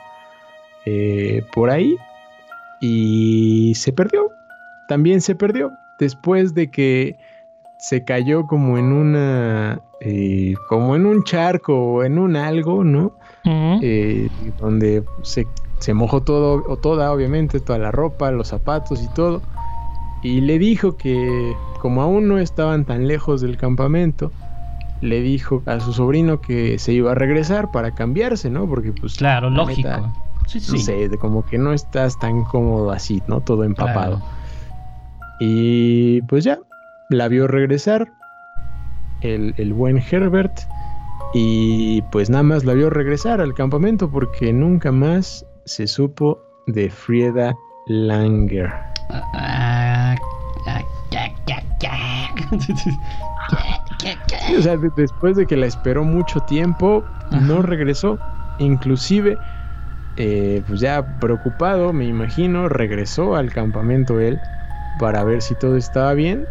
[0.86, 1.98] eh, por ahí
[2.82, 4.32] y se perdió.
[4.88, 7.18] También se perdió después de que
[7.78, 13.18] se cayó como en una, eh, como en un charco o en un algo, ¿no?
[13.46, 15.46] Eh, donde se,
[15.80, 19.42] se, mojó todo, o toda, obviamente, toda la ropa, los zapatos y todo.
[20.24, 24.32] Y le dijo que, como aún no estaban tan lejos del campamento,
[25.02, 28.68] le dijo a su sobrino que se iba a regresar para cambiarse, ¿no?
[28.68, 29.16] Porque, pues.
[29.16, 29.90] Claro, lógico.
[30.48, 30.72] sí, sí.
[30.72, 33.42] No sé, como que no estás tan cómodo así, ¿no?
[33.42, 34.22] Todo empapado.
[35.40, 36.60] Y pues ya,
[37.10, 38.14] la vio regresar
[39.22, 40.58] el, el buen Herbert
[41.34, 46.90] y pues nada más la vio regresar al campamento porque nunca más se supo de
[46.90, 47.56] Frieda
[47.88, 48.72] Langer.
[54.58, 58.20] o sea, después de que la esperó mucho tiempo, no regresó.
[58.60, 59.38] Inclusive,
[60.18, 64.40] eh, pues ya preocupado, me imagino, regresó al campamento él
[65.00, 66.46] para ver si todo estaba bien,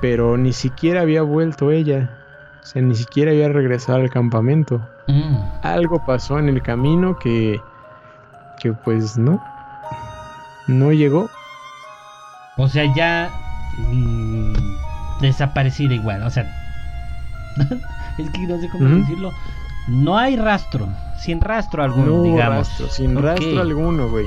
[0.00, 2.10] pero ni siquiera había vuelto ella.
[2.62, 4.86] O sea, ni siquiera había regresado al campamento.
[5.06, 5.36] Mm.
[5.62, 7.60] Algo pasó en el camino que,
[8.60, 9.42] que pues no,
[10.66, 11.30] no llegó.
[12.56, 13.30] O sea, ya
[13.78, 14.52] mm,
[15.20, 16.22] desaparecida igual.
[16.22, 16.44] O sea,
[18.18, 19.32] es que no sé cómo decirlo.
[19.88, 20.88] No hay rastro,
[21.20, 22.68] sin rastro alguno, digamos.
[22.90, 24.26] sin rastro alguno, güey.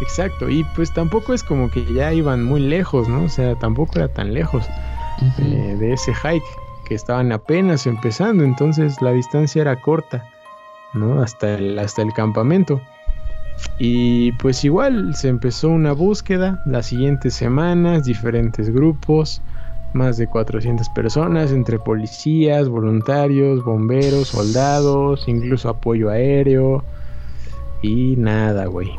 [0.00, 3.24] Exacto, y pues tampoco es como que ya iban muy lejos, ¿no?
[3.24, 4.64] O sea, tampoco era tan lejos
[5.38, 6.44] eh, de ese hike
[6.84, 10.24] que estaban apenas empezando, entonces la distancia era corta,
[10.94, 11.20] ¿no?
[11.20, 12.80] Hasta el, hasta el campamento.
[13.78, 19.42] Y pues igual se empezó una búsqueda las siguientes semanas, diferentes grupos,
[19.92, 26.84] más de 400 personas, entre policías, voluntarios, bomberos, soldados, incluso apoyo aéreo.
[27.82, 28.90] Y nada, güey.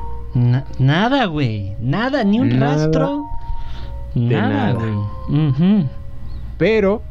[0.79, 1.75] nada, güey.
[1.79, 3.25] Nada, ni un rastro.
[4.15, 5.87] nada, güey.
[6.57, 7.01] Pero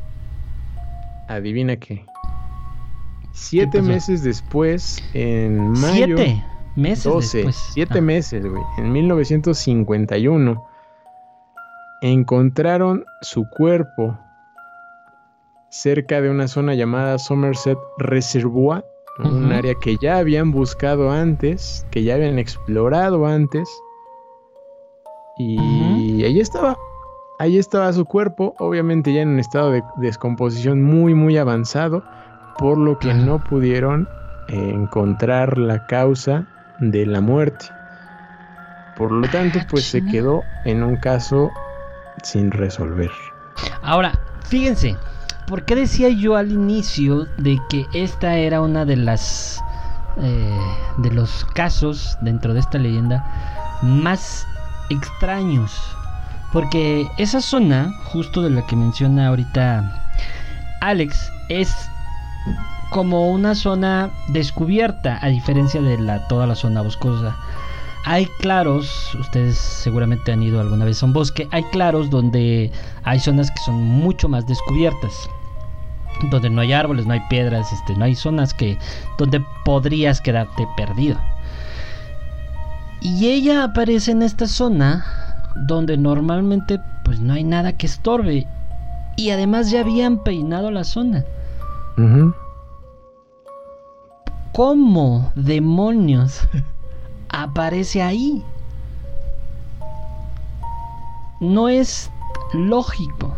[1.28, 2.04] adivina qué.
[3.32, 6.16] Siete meses después, en mayo.
[6.16, 8.02] Siete meses 12, Siete ah.
[8.02, 8.62] meses, güey.
[8.78, 10.67] En 1951
[12.00, 14.18] encontraron su cuerpo
[15.70, 18.84] cerca de una zona llamada Somerset Reservoir,
[19.18, 23.68] un área que ya habían buscado antes, que ya habían explorado antes.
[25.38, 26.76] Y ahí estaba,
[27.40, 32.02] Ahí estaba su cuerpo, obviamente ya en un estado de descomposición muy muy avanzado,
[32.58, 34.08] por lo que no pudieron
[34.48, 36.48] encontrar la causa
[36.80, 37.66] de la muerte.
[38.96, 41.52] Por lo tanto, pues se quedó en un caso
[42.22, 43.10] sin resolver.
[43.82, 44.12] Ahora,
[44.46, 44.96] fíjense,
[45.46, 49.60] ¿por qué decía yo al inicio de que esta era una de las
[50.20, 50.58] eh,
[50.98, 53.24] de los casos dentro de esta leyenda
[53.82, 54.46] más
[54.90, 55.72] extraños?
[56.52, 60.02] Porque esa zona, justo de la que menciona ahorita
[60.80, 61.74] Alex, es
[62.90, 67.36] como una zona descubierta, a diferencia de la, toda la zona boscosa.
[68.10, 72.72] Hay claros, ustedes seguramente han ido alguna vez a un bosque, hay claros donde
[73.04, 75.12] hay zonas que son mucho más descubiertas.
[76.30, 78.78] Donde no hay árboles, no hay piedras, este, no hay zonas que
[79.18, 81.18] donde podrías quedarte perdido.
[83.02, 85.04] Y ella aparece en esta zona
[85.54, 88.46] donde normalmente pues no hay nada que estorbe
[89.16, 91.26] y además ya habían peinado la zona.
[94.52, 96.48] ¿Cómo demonios
[97.28, 98.44] aparece ahí?
[101.40, 102.10] No es
[102.52, 103.34] lógico.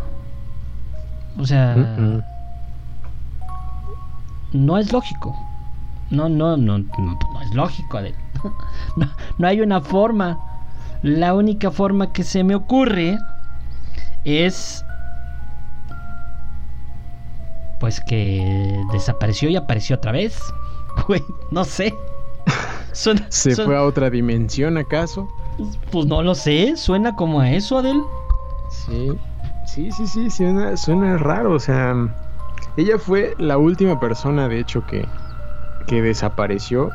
[1.39, 1.75] O sea,
[4.53, 5.35] no es lógico.
[6.09, 7.99] No, no, no, no, es lógico.
[8.97, 10.39] No, no hay una forma
[11.03, 13.17] la única forma que se me ocurre
[14.23, 14.85] es
[17.79, 20.39] pues que desapareció y apareció otra vez.
[21.07, 21.95] Güey, no sé.
[22.91, 25.27] ¿Se fue a otra dimensión acaso?
[25.91, 28.01] Pues no lo sé, suena como a eso, Adel.
[28.69, 29.11] Sí,
[29.65, 31.95] sí, sí, sí, suena, suena raro, o sea,
[32.77, 35.07] ella fue la última persona, de hecho, que,
[35.85, 36.91] que desapareció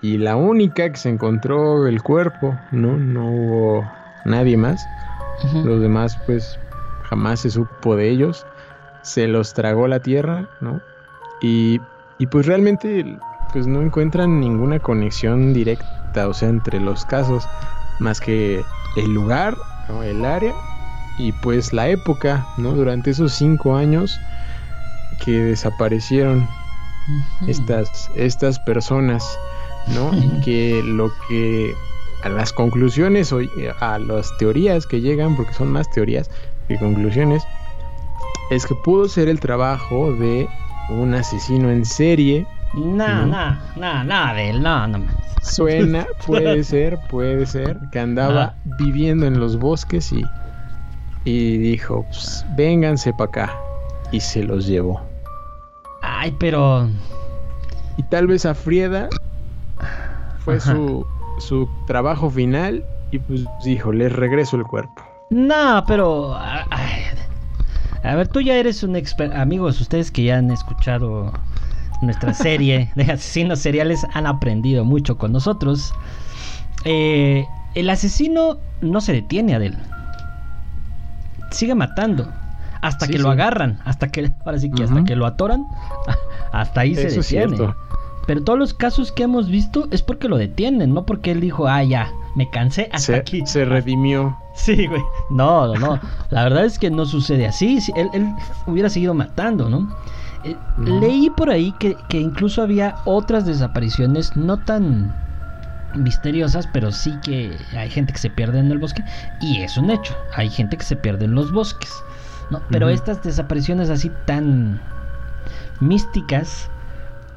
[0.00, 2.96] y la única que se encontró el cuerpo, ¿no?
[2.96, 3.92] No hubo
[4.24, 4.88] nadie más.
[5.64, 6.58] Los demás, pues,
[7.04, 8.44] jamás se supo de ellos.
[9.02, 10.80] Se los tragó la tierra, ¿no?
[11.40, 11.80] Y,
[12.18, 13.04] y pues realmente,
[13.52, 17.46] pues no encuentran ninguna conexión directa, o sea, entre los casos,
[17.98, 18.62] más que
[18.96, 19.56] el lugar,
[20.04, 20.54] el área
[21.18, 22.72] y pues la época, ¿no?
[22.72, 24.18] Durante esos cinco años
[25.24, 26.48] que desaparecieron
[27.46, 29.38] estas, estas personas,
[29.88, 30.10] ¿no?
[30.14, 31.74] Y que lo que
[32.22, 33.40] a las conclusiones o
[33.80, 36.30] a las teorías que llegan, porque son más teorías
[36.68, 37.42] que conclusiones,
[38.50, 40.48] es que pudo ser el trabajo de
[40.88, 42.46] un asesino en serie.
[42.74, 45.04] No, no, no, no, de él, no, no.
[45.42, 50.24] Suena, puede ser, puede ser, que andaba viviendo en los bosques y,
[51.24, 53.54] y dijo, pues, vénganse para acá.
[54.10, 55.02] Y se los llevó.
[56.02, 56.88] Ay, pero...
[57.98, 59.08] Y tal vez a Frieda
[60.38, 61.06] fue su,
[61.38, 65.02] su trabajo final y pues dijo, les regreso el cuerpo.
[65.28, 66.34] No, pero...
[66.34, 66.66] a
[68.02, 69.36] ver, tú ya eres un experto.
[69.36, 71.32] Amigos, ustedes que ya han escuchado
[72.02, 75.94] nuestra serie de asesinos seriales han aprendido mucho con nosotros.
[76.84, 79.78] Eh, el asesino no se detiene, Adel.
[81.50, 82.28] Sigue matando.
[82.80, 83.80] Hasta que lo agarran.
[83.84, 84.32] Hasta que.
[84.44, 85.64] Ahora sí que hasta que lo atoran.
[86.52, 87.56] Hasta ahí se detiene.
[88.26, 91.66] Pero todos los casos que hemos visto es porque lo detienen, no porque él dijo,
[91.66, 93.42] ah, ya, me cansé hasta aquí.
[93.46, 94.36] Se redimió.
[94.54, 95.00] Sí, güey.
[95.30, 96.00] No, no, no.
[96.28, 97.78] La verdad es que no sucede así.
[97.96, 98.34] Él, él
[98.66, 99.88] hubiera seguido matando, ¿no?
[100.44, 105.14] Eh, leí por ahí que, que, incluso había otras desapariciones no tan
[105.94, 109.04] misteriosas, pero sí que hay gente que se pierde en el bosque.
[109.40, 110.14] Y es un hecho.
[110.34, 111.92] Hay gente que se pierde en los bosques.
[112.50, 112.60] ¿no?
[112.70, 114.80] Pero estas desapariciones así tan
[115.80, 116.70] místicas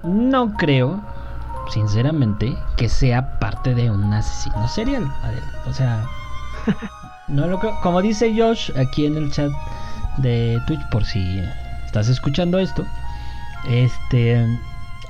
[0.03, 1.01] no creo,
[1.70, 5.12] sinceramente, que sea parte de un asesino serial.
[5.68, 6.06] O sea,
[7.28, 7.74] no lo creo.
[7.82, 9.51] Como dice Josh aquí en el chat
[10.18, 11.41] de Twitch, por si
[11.95, 12.85] estás escuchando esto,
[13.69, 14.45] este,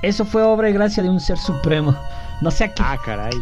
[0.02, 1.96] eso fue obra y gracia de un ser supremo.
[2.42, 2.82] No sé a qué.
[2.84, 3.32] Ah, caray.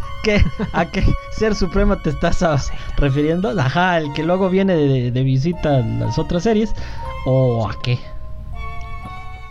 [0.73, 3.51] ¿A qué ser supremo te estás refiriendo?
[3.61, 6.73] Ajá, el que luego viene de, de visita a las otras series.
[7.27, 7.99] ¿O a qué?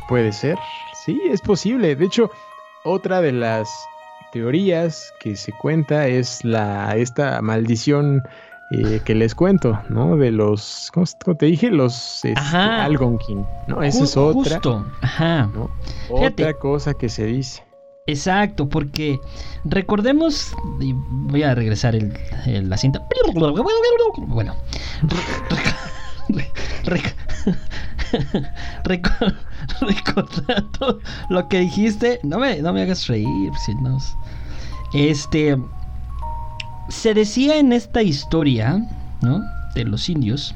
[0.07, 0.57] Puede ser.
[1.03, 1.93] Sí, es posible.
[1.93, 2.31] De hecho,
[2.85, 3.67] otra de las
[4.31, 8.23] teorías que se cuenta es la esta maldición
[8.73, 10.17] eh, que les cuento, ¿no?
[10.17, 11.05] De los, ¿cómo,
[11.37, 11.69] te dije?
[11.69, 13.83] Los este, Algonquin, ¿no?
[13.83, 14.55] Esa es otra.
[14.55, 14.85] Justo.
[15.01, 15.49] Ajá.
[16.09, 17.63] Otra cosa que se dice.
[18.05, 19.19] Exacto, porque
[19.63, 22.13] recordemos, y voy a regresar el,
[22.45, 23.01] la cinta.
[24.27, 24.55] Bueno,
[29.81, 30.99] recordando
[31.29, 33.97] lo que dijiste, no me, no me hagas reír, si no.
[34.93, 35.57] Este.
[36.89, 38.85] Se decía en esta historia,
[39.21, 39.41] ¿no?
[39.73, 40.53] De los indios,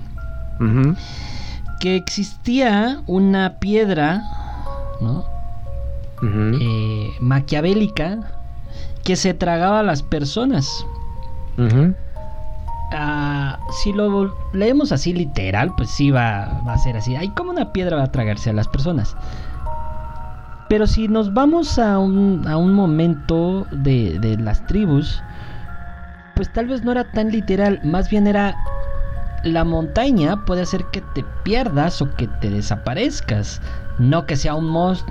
[1.79, 4.23] que existía una piedra,
[5.01, 5.25] ¿no?
[6.21, 8.19] Eh, maquiavélica
[9.03, 10.85] que se tragaba a las personas.
[12.91, 17.15] Ah, si lo leemos así literal, pues sí va, a ser así.
[17.15, 19.15] Hay como una piedra va a tragarse a las personas.
[20.69, 25.21] Pero si nos vamos a un, a un momento de, de las tribus,
[26.37, 28.55] pues tal vez no era tan literal, más bien era
[29.43, 33.61] la montaña puede hacer que te pierdas o que te desaparezcas.
[33.97, 34.67] No que sea un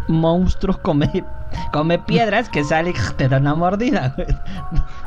[0.09, 1.25] monstruo come,
[1.73, 4.15] come piedras que sale y te da una mordida.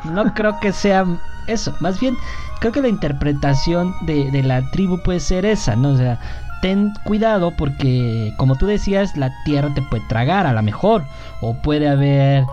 [0.06, 1.06] No creo que sea
[1.48, 1.76] eso.
[1.82, 2.16] Más bien,
[2.60, 5.90] creo que la interpretación de, la tribu puede ser esa, ¿no?
[5.90, 6.18] O sea,
[6.62, 11.04] ten cuidado porque, como tú decías, la tierra te puede tragar a lo mejor.
[11.42, 12.46] O puede haber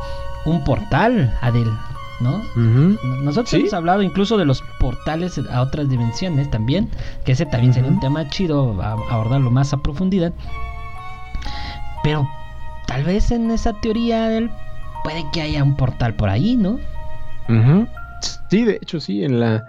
[0.45, 1.71] un portal, Adel.
[2.21, 2.43] ¿No?
[3.23, 6.91] Nosotros hemos hablado incluso de los portales a otras dimensiones también,
[7.25, 10.33] que ese también sería un tema chido abordarlo más a profundidad.
[12.03, 12.29] Pero
[12.87, 14.51] tal vez en esa teoría del
[15.05, 16.79] puede que haya un portal por ahí, ¿no?
[18.51, 19.65] Sí, de hecho sí, en la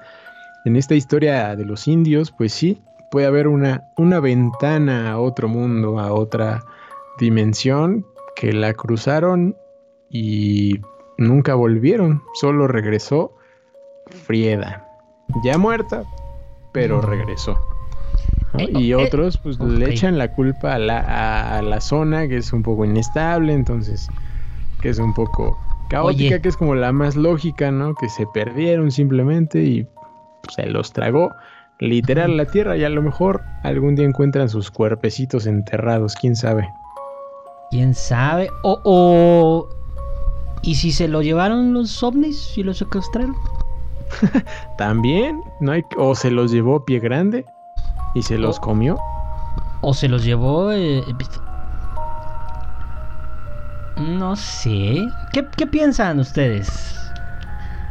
[0.66, 5.48] en esta historia de los indios, pues sí, puede haber una, una ventana a otro
[5.48, 6.62] mundo, a otra
[7.20, 9.56] dimensión que la cruzaron
[10.10, 10.80] y
[11.18, 13.34] nunca volvieron, solo regresó
[14.26, 14.88] Frieda,
[15.44, 16.06] ya muerta,
[16.72, 17.60] pero regresó.
[18.54, 18.60] ¿no?
[18.60, 22.28] Eh, y eh, otros pues le echan la culpa a la, a- a la zona
[22.28, 24.10] que es un poco inestable, entonces
[24.82, 25.58] que es un poco
[25.90, 26.42] caótica, Oye.
[26.42, 27.96] que es como la más lógica, ¿no?
[27.96, 29.84] Que se perdieron simplemente y
[30.44, 31.34] pues, se los tragó
[31.80, 36.70] literal la tierra y a lo mejor algún día encuentran sus cuerpecitos enterrados, quién sabe.
[37.70, 38.50] ¿Quién sabe?
[38.64, 39.70] O, o...
[40.62, 43.36] ¿Y si se lo llevaron los ovnis y lo secuestraron?
[44.78, 47.46] También, ¿no hay o se los llevó pie grande
[48.14, 48.98] y se los O- comió.
[49.82, 50.72] ¿O se los llevó...
[50.72, 51.04] eh,
[53.96, 55.10] No sé.
[55.32, 57.12] ¿Qué, qué piensan ustedes?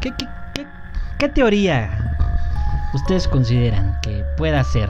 [0.01, 0.67] ¿Qué, qué, qué-
[1.19, 1.91] qué teoría
[2.95, 4.89] ustedes consideran que pueda ser?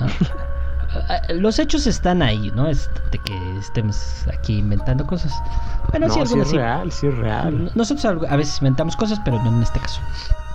[0.00, 0.06] ¿No?
[1.30, 2.66] Los hechos están ahí, ¿no?
[2.68, 5.32] Es de que estemos aquí inventando cosas.
[5.90, 6.56] Bueno, no, sí, sí es sí.
[6.56, 7.70] real, sí es real.
[7.74, 10.00] Nosotros a veces inventamos cosas, pero no en este caso.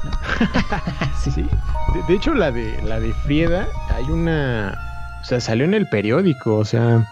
[1.23, 1.31] sí.
[1.31, 1.41] Sí.
[1.93, 4.77] De, de hecho, la de la de Frieda, hay una.
[5.21, 6.55] O sea, salió en el periódico.
[6.57, 7.07] O sea,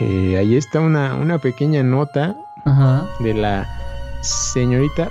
[0.00, 2.34] eh, ahí está una, una pequeña nota
[2.64, 3.06] Ajá.
[3.20, 3.68] de la
[4.22, 5.08] señorita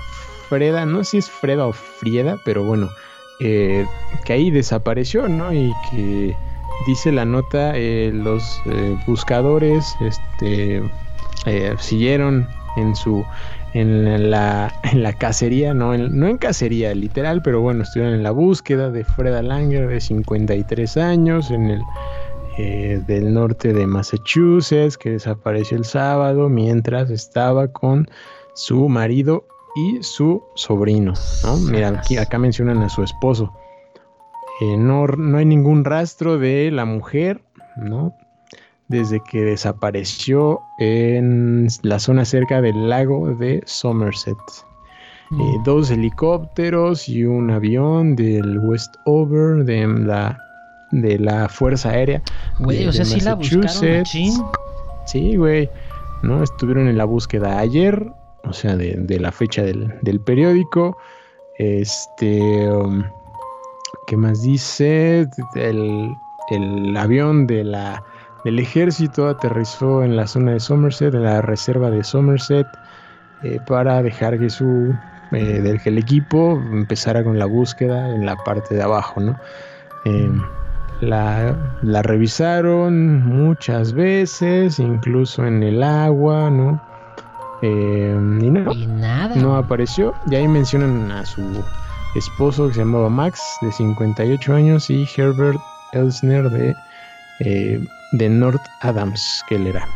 [0.49, 0.85] Freda.
[0.85, 2.89] No sé si es Freda o Frieda, pero bueno.
[3.39, 3.85] eh,
[4.25, 5.53] que ahí desapareció, ¿no?
[5.53, 6.35] Y que
[6.87, 10.81] dice la nota, eh, los eh, buscadores este,
[11.45, 13.25] eh, siguieron en su
[13.73, 18.23] en la, en la cacería, no en, no en cacería literal, pero bueno, estuvieron en
[18.23, 21.81] la búsqueda de Freda Langer de 53 años en el
[22.61, 28.09] eh, del norte de Massachusetts, que desapareció el sábado mientras estaba con
[28.53, 29.45] su marido
[29.77, 31.13] y su sobrino,
[31.43, 31.55] ¿no?
[31.55, 33.53] Mira, aquí, acá mencionan a su esposo.
[34.61, 37.41] Eh, no, no hay ningún rastro de la mujer,
[37.77, 38.13] ¿no?
[38.89, 44.37] Desde que desapareció en la zona cerca del lago de Somerset.
[45.29, 45.41] Mm.
[45.41, 50.39] Eh, dos helicópteros y un avión del Westover de la,
[50.91, 52.21] de la Fuerza Aérea.
[52.59, 54.05] Güey, o sea, sí la buscaron.
[55.05, 55.69] Sí, güey.
[56.23, 56.43] ¿No?
[56.43, 58.11] Estuvieron en la búsqueda ayer,
[58.43, 60.97] o sea, de, de la fecha del, del periódico.
[61.57, 62.69] Este.
[62.69, 63.03] um,
[64.07, 65.27] ¿Qué más dice?
[65.55, 66.15] El,
[66.49, 68.03] el avión de la,
[68.43, 72.67] del ejército aterrizó en la zona de Somerset, en la reserva de Somerset,
[73.43, 74.93] eh, para dejar que su.
[75.31, 79.37] eh, del que el equipo empezara con la búsqueda en la parte de abajo, ¿no?
[80.05, 80.31] Eh,
[81.01, 86.81] la, la revisaron muchas veces, incluso en el agua, ¿no?
[87.61, 89.35] Eh, y no, Y nada.
[89.35, 90.13] no apareció.
[90.29, 91.41] Y ahí mencionan a su
[92.15, 95.59] esposo que se llamaba Max, de 58 años, y Herbert
[95.93, 96.75] Elsner de,
[97.39, 97.79] eh,
[98.13, 99.87] de North Adams, que él era.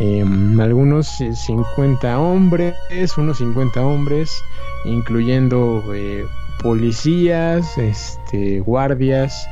[0.00, 0.24] Eh,
[0.60, 2.74] algunos eh, 50 hombres,
[3.16, 4.42] unos 50 hombres,
[4.84, 6.24] incluyendo eh,
[6.62, 9.48] policías, este, guardias,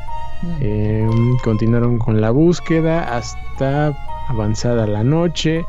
[0.61, 1.09] eh,
[1.43, 3.97] continuaron con la búsqueda hasta
[4.29, 5.64] avanzada la noche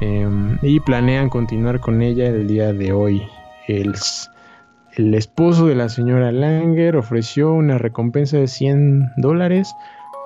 [0.00, 0.28] eh,
[0.62, 3.28] y planean continuar con ella el día de hoy.
[3.68, 3.94] El,
[4.96, 9.74] el esposo de la señora Langer ofreció una recompensa de 100 dólares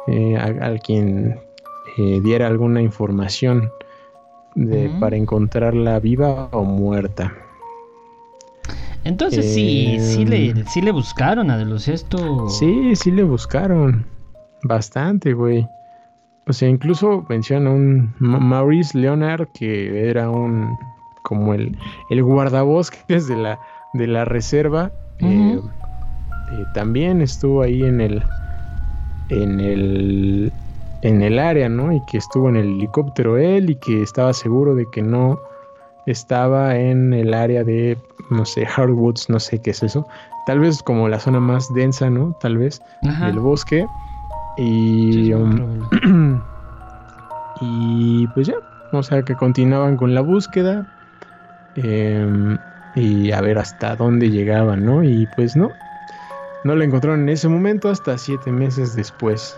[0.07, 1.39] eh, al quien
[1.99, 3.71] eh, diera alguna información
[4.55, 7.33] de- para encontrarla viva o muerta.
[9.05, 10.29] Entonces sí, sí Em.
[10.29, 12.49] le, sí le buscaron a de los esto.
[12.49, 14.05] Sí, sí le buscaron.
[14.63, 15.67] Bastante, güey.
[16.47, 20.77] O sea, incluso menciona un Ma- Maurice Leonard que era un
[21.23, 21.77] como el,
[22.11, 23.61] el guardabosques de la,
[23.93, 24.93] de la reserva.
[25.19, 25.61] eh,
[26.51, 28.25] eh, también estuvo ahí en el
[29.29, 30.53] en el
[31.03, 31.93] en el área, ¿no?
[31.93, 35.39] Y que estuvo en el helicóptero él y que estaba seguro de que no
[36.07, 37.99] estaba en el área de
[38.31, 40.07] no sé, Hardwoods, no sé qué es eso.
[40.47, 42.35] Tal vez como la zona más densa, ¿no?
[42.41, 43.27] Tal vez Ajá.
[43.27, 43.87] del bosque.
[44.57, 45.81] Y, um,
[47.61, 48.55] y pues ya,
[48.93, 50.87] o sea que continuaban con la búsqueda.
[51.75, 52.59] em,
[52.95, 55.03] y a ver hasta dónde llegaban, ¿no?
[55.05, 55.73] Y pues no,
[56.65, 59.57] no la encontraron en ese momento hasta siete meses después.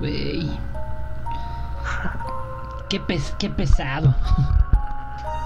[0.00, 0.50] Güey.
[2.88, 4.14] Qué, pes- qué pesado.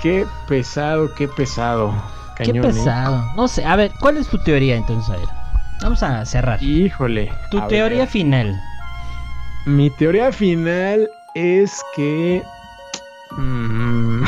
[0.03, 1.93] Qué pesado, qué pesado.
[2.37, 2.69] Qué Cañón, ¿eh?
[2.69, 3.25] pesado.
[3.37, 5.11] No sé, a ver, ¿cuál es tu teoría entonces?
[5.11, 5.29] A ver,
[5.83, 6.63] vamos a cerrar.
[6.63, 7.33] Híjole.
[7.51, 8.09] Tu teoría ver.
[8.09, 8.61] final.
[9.67, 12.43] Mi teoría final es que.
[13.39, 14.25] Mm,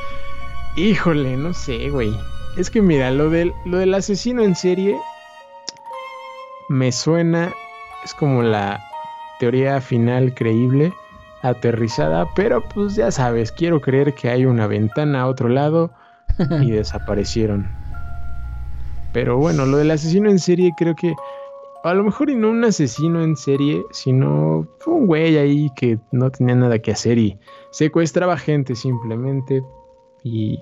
[0.76, 2.16] Híjole, no sé, güey.
[2.56, 4.98] Es que mira, lo del, lo del asesino en serie
[6.68, 7.52] me suena.
[8.04, 8.80] Es como la
[9.38, 10.92] teoría final creíble,
[11.42, 15.92] aterrizada, pero pues ya sabes, quiero creer que hay una ventana a otro lado
[16.62, 17.70] y desaparecieron.
[19.12, 21.14] Pero bueno, lo del asesino en serie creo que
[21.82, 26.30] a lo mejor y no un asesino en serie, sino un güey ahí que no
[26.30, 27.38] tenía nada que hacer y
[27.70, 29.62] secuestraba gente simplemente
[30.22, 30.60] y,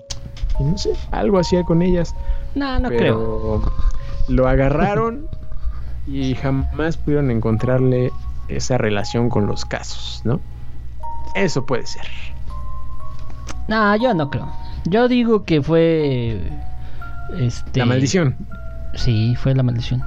[0.59, 2.15] no sé, algo hacía con ellas.
[2.55, 3.61] No, no creo.
[4.29, 5.27] Lo agarraron
[6.07, 8.11] y jamás pudieron encontrarle
[8.47, 10.39] esa relación con los casos, ¿no?
[11.35, 12.05] Eso puede ser.
[13.67, 14.51] No, yo no creo.
[14.85, 16.41] Yo digo que fue.
[17.37, 17.79] Este.
[17.79, 18.35] La maldición.
[18.95, 20.01] Sí, fue la maldición.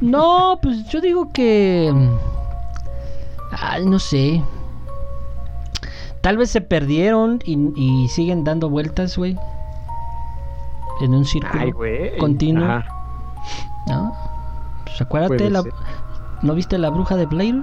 [0.00, 1.92] No, pues yo digo que.
[3.50, 4.42] Ay, no sé.
[6.20, 9.36] Tal vez se perdieron y, siguen dando vueltas, güey.
[11.00, 11.72] En un círculo
[12.18, 12.82] continuo.
[13.86, 14.12] ¿No?
[14.84, 15.62] Pues acuérdate, la...
[16.42, 17.62] ¿no viste la bruja de Blair?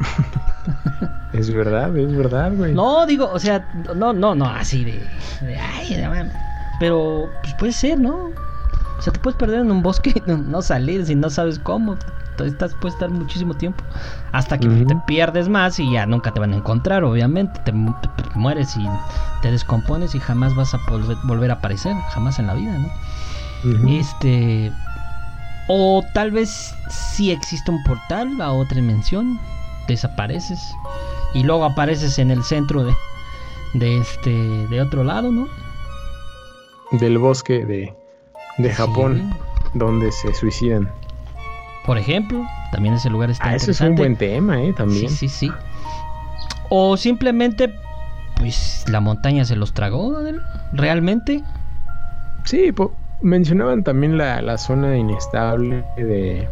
[1.32, 2.74] es verdad, es verdad, güey.
[2.74, 5.00] No, digo, o sea, no, no, no, así de.
[5.58, 5.96] ay,
[6.78, 8.30] pero, pues puede ser, ¿no?
[8.98, 11.96] O sea, te puedes perder en un bosque y no, salir si no sabes cómo.
[12.38, 13.84] Estás, puedes estar muchísimo tiempo.
[14.32, 17.60] Hasta que te pierdes más y ya nunca te van a encontrar, obviamente.
[17.64, 17.72] Te,
[18.34, 18.86] mueres y
[19.42, 21.94] te descompones y jamás vas a volver, a aparecer.
[22.10, 23.88] Jamás en la vida, ¿no?
[23.88, 24.72] Este.
[25.68, 29.38] O tal vez si existe un portal a otra dimensión.
[29.86, 30.60] Desapareces.
[31.34, 32.94] Y luego apareces en el centro de,
[33.74, 34.30] de este.
[34.30, 35.48] de otro lado, ¿no?
[36.92, 37.94] Del bosque de
[38.58, 39.34] de Japón
[39.74, 40.90] donde se suicidan.
[41.84, 44.72] Por ejemplo, también ese lugar está ah, Ese es un buen tema, ¿eh?
[44.72, 45.10] También.
[45.10, 45.52] Sí, sí, sí.
[46.70, 47.74] O simplemente,
[48.36, 50.16] pues la montaña se los tragó,
[50.72, 51.42] realmente.
[52.44, 52.72] Sí,
[53.20, 56.48] mencionaban también la, zona inestable de.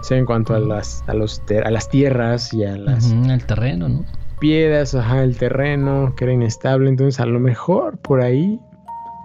[0.00, 3.10] O sea, en cuanto a las, a, los a las tierras y a las.
[3.10, 4.04] el terreno, ¿no?
[4.38, 6.88] Piedras, ajá, el terreno, que era inestable.
[6.88, 8.58] Entonces, a lo mejor por ahí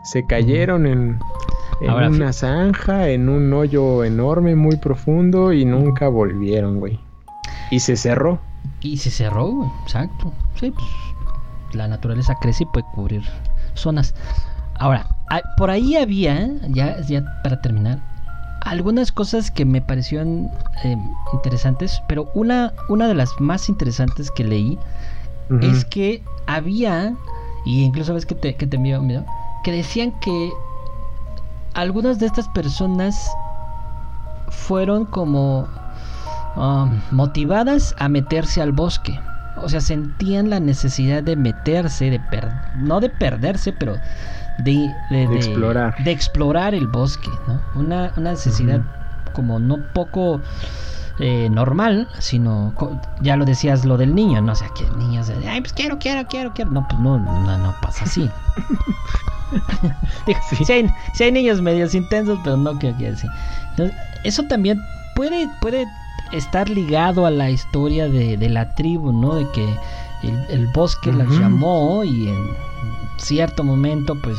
[0.06, 1.20] se cayeron en
[1.82, 7.00] en una zanja, en un hoyo enorme, muy profundo y nunca volvieron, güey.
[7.70, 8.40] Y se cerró.
[8.82, 10.32] Y se cerró, exacto.
[10.60, 10.88] Sí, pues
[11.74, 13.24] la naturaleza crece y puede cubrir
[13.74, 14.16] zonas.
[14.76, 15.08] Ahora,
[15.58, 18.00] por ahí había, ya, ya para terminar,
[18.62, 20.50] algunas cosas que me parecieron
[20.84, 20.98] eh,
[21.34, 24.80] interesantes, pero una, una de las más interesantes que leí
[25.62, 27.16] es que había,
[27.66, 29.00] y incluso ves que te, que te envío,
[29.66, 30.54] que decían que
[31.74, 33.28] algunas de estas personas
[34.50, 35.68] fueron como
[36.56, 39.20] um, motivadas a meterse al bosque.
[39.58, 42.22] O sea, sentían la necesidad de meterse, de
[42.76, 43.96] no de perderse, pero
[44.60, 45.96] de, de, explorar.
[46.04, 47.60] de explorar el bosque, ¿no?
[47.74, 48.82] Una, necesidad
[49.34, 50.42] como no poco
[51.18, 52.72] eh, normal, sino
[53.20, 55.98] ya lo decías lo del niño, no o sea, que niños de, ay, pues quiero,
[55.98, 56.70] quiero, quiero, quiero.
[56.70, 58.30] No, pues no, no, no pasa así.
[61.14, 63.30] si, hay, niños medios intensos, pero no quiero decir.
[64.24, 64.82] Eso también
[65.16, 65.86] puede, puede
[66.32, 69.36] estar ligado a la historia de, la tribu, ¿no?
[69.36, 69.68] De que
[70.50, 72.50] el, bosque las llamó y en
[73.18, 74.38] cierto momento, pues,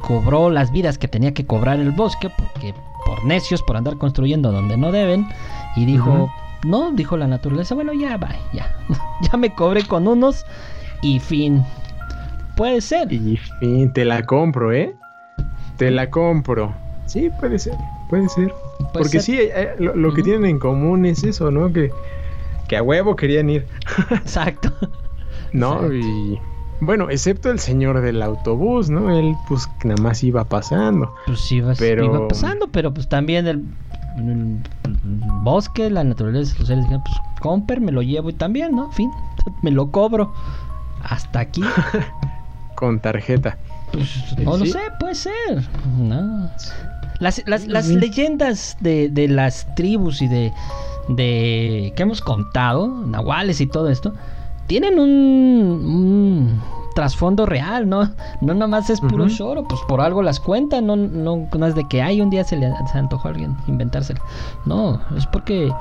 [0.00, 4.52] cobró las vidas que tenía que cobrar el bosque, porque por necios, por andar construyendo
[4.52, 5.28] donde no deben,
[5.76, 6.30] y dijo,
[6.64, 8.76] no, dijo la naturaleza, bueno, ya, va, ya,
[9.22, 10.44] ya me cobré con unos
[11.02, 11.64] y fin.
[12.58, 13.12] Puede ser.
[13.12, 14.92] Y fin, te la compro, ¿eh?
[15.76, 16.74] Te la compro.
[17.06, 17.74] Sí, puede ser,
[18.10, 18.52] puede ser.
[18.92, 21.72] Porque sí, eh, eh, lo, que tienen en común es eso, ¿no?
[21.72, 21.92] Que,
[22.66, 23.64] que a huevo querían ir.
[24.10, 24.72] Exacto.
[25.52, 26.40] no, y
[26.80, 29.16] bueno, excepto el señor del autobús, ¿no?
[29.16, 31.14] Él pues nada más iba pasando.
[31.26, 32.06] Pues iba, pero...
[32.06, 33.64] iba pasando, pero pues también el,
[35.44, 38.90] bosque, la naturaleza, los seres pues comper, me lo llevo y también, ¿no?
[38.90, 39.12] fin,
[39.62, 40.32] me lo cobro.
[41.04, 41.62] Hasta aquí.
[42.78, 43.58] Con tarjeta.
[43.90, 45.68] Pues, no lo sé, puede ser.
[45.98, 46.48] No.
[47.18, 50.52] Las, las, leyendas de, de, las tribus y de,
[51.08, 54.14] de que hemos contado, nahuales y todo esto,
[54.68, 56.62] tienen un,
[56.94, 58.12] trasfondo real, ¿no?
[58.40, 61.74] No nada más es puro choro, pues por algo las cuentan, no, no, no es
[61.74, 64.20] de que hay un día se le se antojó a alguien inventárselo.
[64.66, 65.72] No, es porque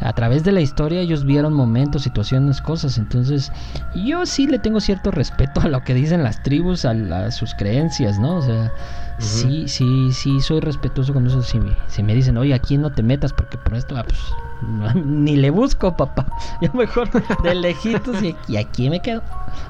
[0.00, 2.98] a través de la historia ellos vieron momentos, situaciones, cosas.
[2.98, 3.52] Entonces,
[3.94, 8.18] yo sí le tengo cierto respeto a lo que dicen las tribus, a, sus creencias,
[8.18, 8.36] ¿no?
[8.36, 8.72] O sea,
[9.18, 11.42] sí, sí, sí, soy respetuoso con eso.
[11.42, 14.20] Si me, si me dicen, oye, aquí no te metas porque por esto, ah, pues
[14.94, 16.26] ni le busco, papá.
[16.60, 17.10] Yo mejor
[17.42, 19.22] de lejitos y, aquí me quedo.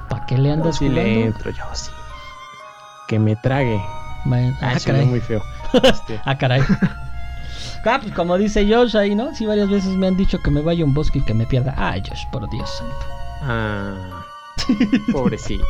[0.09, 1.91] ¿Para qué le andas no, le entro, yo sí.
[3.07, 3.81] Que me trague.
[4.61, 5.07] ah, caray.
[5.07, 5.43] muy feo.
[5.83, 6.21] Este.
[6.25, 6.63] ah, caray.
[7.85, 9.35] Ah, pues como dice Josh ahí, ¿no?
[9.35, 11.47] Sí, varias veces me han dicho que me vaya a un bosque y que me
[11.47, 11.75] pierda.
[11.77, 13.07] Ay, Josh, por Dios santo.
[13.43, 13.95] Ah.
[15.13, 15.65] Pobrecito.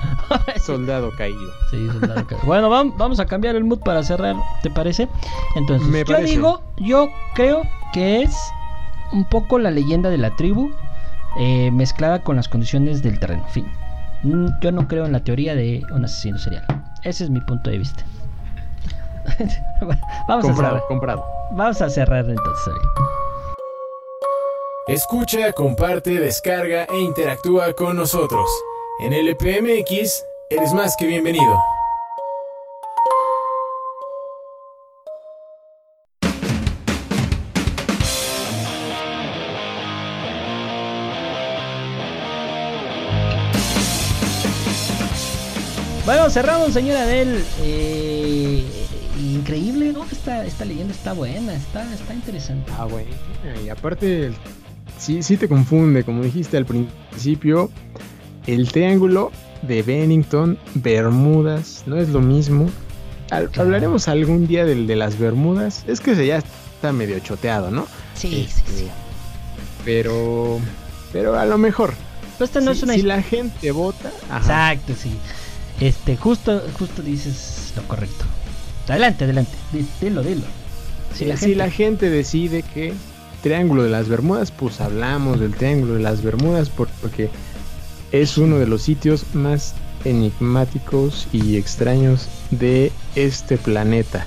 [0.64, 1.38] Soldado caído.
[1.70, 2.44] Sí, soldado caído.
[2.46, 5.08] Bueno, vam- vamos a cambiar el mood para cerrar, ¿te parece?
[5.56, 6.32] Entonces, Me yo parece.
[6.32, 8.34] digo, yo creo que es
[9.12, 10.70] un poco la leyenda de la tribu
[11.38, 13.44] eh, mezclada con las condiciones del terreno.
[13.48, 13.66] Fin.
[14.22, 16.64] Mm, Yo no creo en la teoría de un asesino serial.
[17.02, 18.04] Ese es mi punto de vista.
[19.80, 19.96] vamos,
[20.28, 21.24] a Comprado, cerrar, comprado.
[21.50, 22.68] Vamos a cerrar entonces.
[22.68, 22.80] hoy.
[24.88, 28.50] Escucha, comparte, descarga e interactúa con nosotros.
[29.00, 31.60] En LPMX eres más que bienvenido.
[46.04, 47.44] Bueno, cerramos, señora Adel.
[47.60, 48.79] Eh,
[49.56, 50.04] increíble, ¿no?
[50.04, 52.70] Esta, esta leyenda está buena, está, está interesante.
[52.76, 53.10] Ah, bueno.
[53.64, 54.32] Y aparte,
[54.98, 57.70] sí, sí te confunde, como dijiste al principio,
[58.46, 59.32] el triángulo
[59.62, 62.70] de Bennington, Bermudas, no es lo mismo.
[63.30, 65.84] Hablaremos algún día del de las Bermudas.
[65.86, 67.86] Es que se ya está medio choteado, ¿no?
[68.14, 68.88] Sí, Este,
[69.84, 70.58] Pero,
[71.12, 71.94] pero a lo mejor.
[72.38, 75.12] Pero esta no si, es una si la gente vota, ajá, Exacto, sí.
[75.80, 78.24] Este, justo, justo dices lo correcto.
[78.90, 79.52] Adelante, adelante.
[79.72, 80.42] Di- Dilo, dilo.
[81.14, 82.92] Si la si gente- la gente decide que
[83.42, 87.30] Triángulo de las Bermudas, pues hablamos del Triángulo de las Bermudas por- porque
[88.12, 89.74] es uno de los sitios más
[90.04, 94.26] enigmáticos y extraños de este planeta.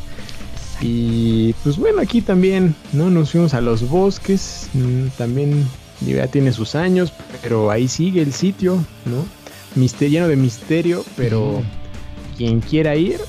[0.81, 5.65] Y pues bueno, aquí también no nos fuimos a los bosques, mm, también
[6.01, 9.25] ya tiene sus años, pero ahí sigue el sitio, ¿no?
[9.75, 11.61] Mister- lleno de misterio, pero
[12.37, 13.19] quien quiera ir.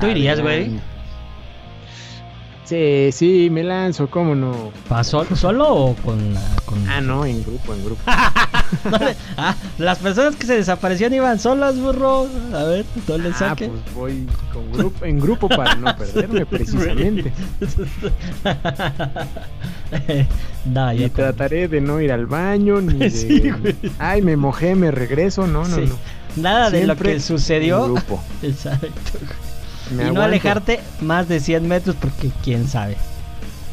[0.00, 0.78] ¿Tú irías, güey?
[2.64, 4.72] Sí, sí, me lanzo, ¿cómo no?
[4.88, 6.18] ¿Pa sol- ¿Solo o con,
[6.64, 6.88] con...
[6.88, 8.02] Ah, no, en grupo, en grupo.
[9.36, 12.26] Ah, las personas que se desaparecían iban solas, burro.
[12.52, 17.32] A ver, no le Ah, pues voy con grupo, en grupo para no perderme precisamente.
[20.64, 23.10] no, Y trataré de no ir al baño ni de...
[23.10, 23.42] Sí.
[24.00, 25.82] Ay, me mojé, me regreso, no, no, Sí.
[25.86, 26.42] no.
[26.42, 27.86] Nada de lo que sucedió.
[27.86, 28.20] En grupo.
[28.42, 28.88] Exacto.
[29.94, 32.96] Me y no alejarte más de 100 metros porque quién sabe.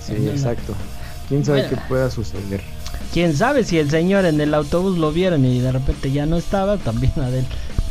[0.05, 0.31] Sí, No, no.
[0.31, 0.73] exacto.
[1.29, 1.75] ¿Quién sabe Bueno.
[1.77, 2.61] qué pueda suceder?
[3.13, 6.37] Quién sabe si el señor en el autobús lo vieron y de repente ya no
[6.37, 7.45] estaba, también Adel.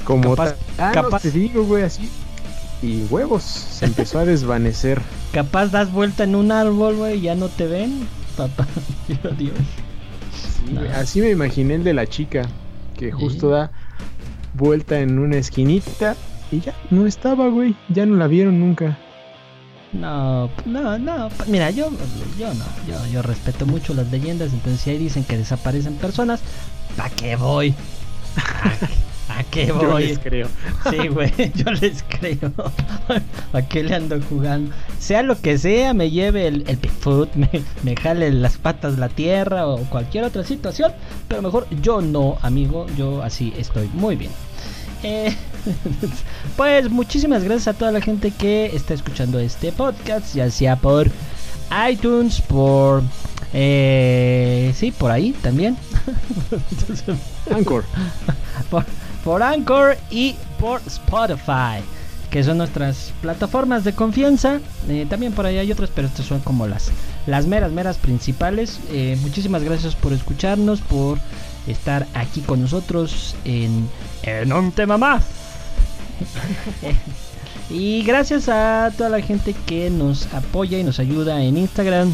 [0.05, 2.09] Como Capaz- ah, no, capaz- te digo, güey, así.
[2.83, 5.01] Y huevos, se empezó a desvanecer.
[5.33, 8.07] Capaz das vuelta en un árbol, güey, y ya no te ven.
[8.37, 8.67] Papá,
[9.39, 9.53] Dios.
[10.67, 10.81] Sí, No.
[10.97, 12.43] Así me imaginé el de la chica,
[12.99, 13.53] que justo Sí.
[13.53, 13.71] da
[14.55, 16.17] vuelta en una esquinita
[16.53, 17.75] y ya, no estaba, güey.
[17.89, 18.99] Ya no la vieron nunca.
[19.93, 21.29] No, no, no.
[21.49, 21.91] Mira, yo,
[22.39, 22.65] yo no.
[22.89, 24.53] Yo, yo respeto mucho las leyendas.
[24.53, 26.41] Entonces, si ahí dicen que desaparecen personas,
[26.97, 27.75] ¿pa' qué voy?
[29.29, 30.07] ¿A, a qué Yo voy?
[30.09, 30.49] les creo.
[30.89, 32.53] Sí, güey, yo les creo.
[33.53, 34.73] ¿A qué le ando jugando?
[34.99, 37.51] Sea lo que sea, me lleve el, el Bigfoot, me,
[37.83, 40.93] me jale las patas la tierra o cualquier otra situación.
[41.29, 42.87] Pero mejor yo no, amigo.
[42.97, 44.31] Yo así estoy muy bien.
[45.03, 45.35] Eh,
[46.57, 51.11] pues muchísimas gracias a toda la gente que está escuchando este podcast, ya sea por
[51.91, 53.03] iTunes, por...
[53.55, 55.77] Eh, sí, por ahí también.
[57.55, 57.85] Anchor.
[58.71, 58.85] por,
[59.25, 61.83] por Anchor y por Spotify,
[62.31, 64.61] que son nuestras plataformas de confianza.
[64.89, 66.91] Eh, también por ahí hay otras, pero estas son como las,
[67.27, 68.81] las meras, meras principales.
[68.91, 71.19] Eh, muchísimas gracias por escucharnos, por
[71.67, 73.89] estar aquí con nosotros en,
[74.23, 75.42] en un tema más.
[77.71, 82.13] y gracias a toda la gente que nos apoya y nos ayuda en Instagram,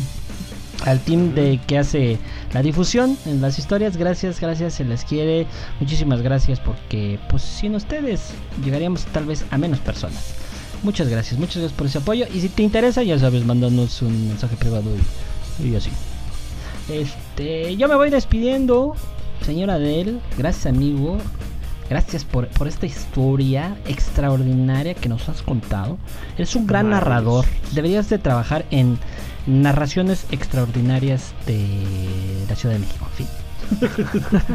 [0.84, 2.18] al team de que hace
[2.52, 3.96] la difusión en las historias.
[3.96, 5.46] Gracias, gracias, se les quiere.
[5.80, 8.30] Muchísimas gracias porque pues sin ustedes
[8.64, 10.34] llegaríamos tal vez a menos personas.
[10.82, 12.26] Muchas gracias, muchas gracias por ese apoyo.
[12.32, 14.90] Y si te interesa, ya sabes, mándanos un mensaje privado
[15.60, 15.90] y, y así.
[16.88, 18.94] Este, yo me voy despidiendo,
[19.44, 20.20] señora Adel.
[20.36, 21.18] Gracias, amigo.
[21.88, 25.96] Gracias por, por esta historia extraordinaria que nos has contado.
[26.36, 27.46] Eres un gran narrador.
[27.72, 28.98] Deberías de trabajar en
[29.46, 31.64] narraciones extraordinarias de
[32.48, 33.06] la Ciudad de México.
[33.10, 33.26] En fin.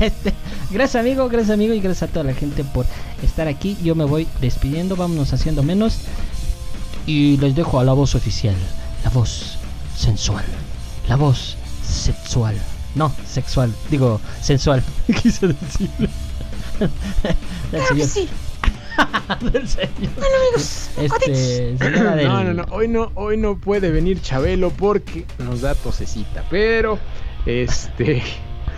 [0.00, 0.32] Este,
[0.70, 2.86] gracias amigo, gracias amigo y gracias a toda la gente por
[3.22, 3.76] estar aquí.
[3.82, 5.98] Yo me voy despidiendo, vámonos haciendo menos.
[7.06, 8.54] Y les dejo a la voz oficial,
[9.04, 9.58] la voz
[9.94, 10.44] sensual,
[11.08, 11.56] la voz
[11.86, 12.56] sexual.
[12.94, 14.82] No, sexual, digo sensual,
[15.22, 15.90] quise decir.
[16.78, 16.88] Del
[17.70, 18.28] Claro que señor- sí.
[19.52, 19.90] del señor.
[20.16, 24.70] Bueno, amigos, Este, señora del- No, no, no, hoy no, hoy no puede venir Chabelo
[24.70, 26.98] porque nos da tosecita, pero
[27.46, 28.22] este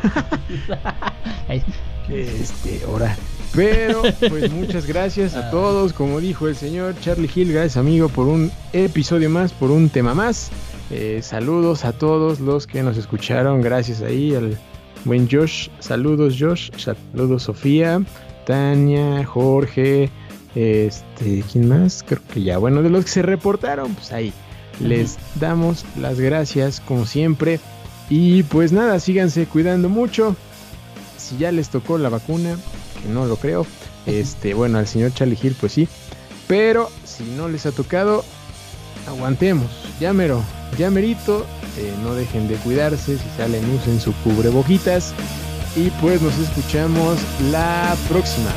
[1.48, 1.62] Ay,
[2.08, 3.16] este, orar.
[3.54, 5.92] Pero, pues muchas gracias a todos.
[5.92, 10.14] Como dijo el señor Charlie Hill, gracias amigo por un episodio más, por un tema
[10.14, 10.50] más.
[10.94, 13.62] Eh, saludos a todos los que nos escucharon.
[13.62, 14.58] Gracias ahí al
[15.06, 15.68] buen Josh.
[15.78, 16.70] Saludos Josh.
[16.76, 18.02] Saludos Sofía,
[18.44, 20.10] Tania, Jorge.
[20.54, 22.04] Este, ¿quién más?
[22.06, 22.58] Creo que ya.
[22.58, 24.34] Bueno, de los que se reportaron, pues ahí.
[24.80, 27.58] Les damos las gracias como siempre.
[28.10, 30.36] Y pues nada, síganse cuidando mucho.
[31.16, 32.58] Si ya les tocó la vacuna,
[33.10, 33.66] no lo creo.
[34.04, 35.88] Este, bueno, al señor Charlie Hill, pues sí.
[36.48, 38.24] Pero si no les ha tocado,
[39.06, 39.70] aguantemos.
[40.00, 40.42] Ya mero.
[41.78, 43.18] Eh, no dejen de cuidarse.
[43.18, 45.12] Si salen, usen su cubreboquitas.
[45.76, 47.18] Y pues nos escuchamos
[47.50, 48.50] la próxima.